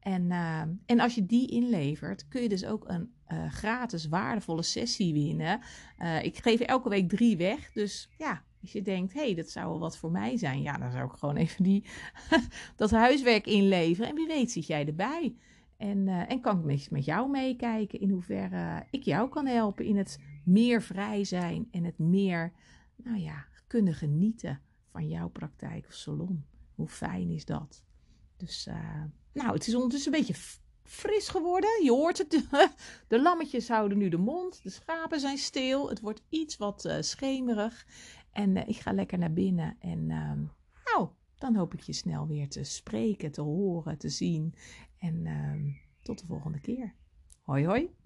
En, 0.07 0.23
uh, 0.31 0.61
en 0.87 1.01
als 1.01 1.15
je 1.15 1.27
die 1.27 1.49
inlevert, 1.49 2.29
kun 2.29 2.43
je 2.43 2.49
dus 2.49 2.65
ook 2.65 2.89
een 2.89 3.13
uh, 3.29 3.51
gratis 3.51 4.09
waardevolle 4.09 4.63
sessie 4.63 5.13
winnen. 5.13 5.61
Uh, 5.99 6.25
ik 6.25 6.37
geef 6.37 6.61
elke 6.61 6.89
week 6.89 7.09
drie 7.09 7.37
weg. 7.37 7.73
Dus 7.73 8.11
ja, 8.19 8.43
als 8.61 8.73
je 8.73 8.83
denkt, 8.83 9.13
hé, 9.13 9.21
hey, 9.21 9.35
dat 9.35 9.51
zou 9.51 9.69
wel 9.69 9.79
wat 9.79 9.97
voor 9.97 10.11
mij 10.11 10.37
zijn. 10.37 10.63
Ja, 10.63 10.79
dan 10.79 10.91
zou 10.91 11.05
ik 11.05 11.13
gewoon 11.13 11.37
even 11.37 11.65
die, 11.65 11.85
dat 12.77 12.91
huiswerk 12.91 13.47
inleveren. 13.47 14.09
En 14.09 14.15
wie 14.15 14.27
weet 14.27 14.51
zit 14.51 14.67
jij 14.67 14.87
erbij. 14.87 15.37
En, 15.77 16.09
en 16.09 16.41
kan 16.41 16.59
ik 16.59 16.65
met, 16.65 16.91
met 16.91 17.05
jou 17.05 17.31
meekijken 17.31 18.01
in 18.01 18.11
hoeverre 18.11 18.87
ik 18.91 19.03
jou 19.03 19.29
kan 19.29 19.47
helpen 19.47 19.85
in 19.85 19.97
het 19.97 20.21
meer 20.45 20.83
vrij 20.83 21.25
zijn. 21.25 21.69
En 21.71 21.85
het 21.85 21.99
meer, 21.99 22.53
nou 22.97 23.19
ja, 23.19 23.47
kunnen 23.67 23.95
genieten 23.95 24.61
van 24.91 25.09
jouw 25.09 25.29
praktijk 25.29 25.87
of 25.87 25.95
salon. 25.95 26.45
Hoe 26.75 26.89
fijn 26.89 27.31
is 27.31 27.45
dat? 27.45 27.85
Dus 28.37 28.69
nou, 29.37 29.53
het 29.53 29.67
is 29.67 29.75
ondertussen 29.75 30.13
een 30.13 30.19
beetje 30.19 30.41
fris 30.83 31.29
geworden. 31.29 31.85
Je 31.85 31.91
hoort 31.91 32.19
het. 32.19 32.49
De 33.09 33.23
lammetjes 33.23 33.69
houden 33.69 33.99
nu 33.99 34.09
de 34.09 34.17
mond. 34.17 34.63
De 34.63 34.71
schapen 34.71 35.21
zijn 35.21 35.39
stil. 35.39 35.89
Het 35.89 36.01
wordt 36.01 36.23
iets 36.29 36.57
wat 36.57 36.85
uh, 36.85 36.97
schemerig. 37.01 37.87
En 38.33 38.57
uh, 38.57 38.69
ik 38.69 38.77
ga 38.77 38.93
lekker 38.93 39.19
naar 39.19 39.33
binnen. 39.33 39.77
En 39.81 39.99
uh, 39.99 40.33
nou, 40.85 41.09
dan 41.39 41.55
hoop 41.55 41.75
ik 41.75 41.81
je 41.81 41.93
snel 41.93 42.27
weer 42.27 42.49
te 42.49 42.65
spreken, 42.65 43.33
te 43.33 43.43
horen, 43.43 43.99
te 43.99 44.09
zien. 44.09 44.55
En 44.99 45.27
ehm, 45.27 45.71
tot 46.03 46.19
de 46.19 46.27
volgende 46.27 46.61
keer. 46.61 46.95
Hoi, 47.43 47.67
hoi. 47.67 48.06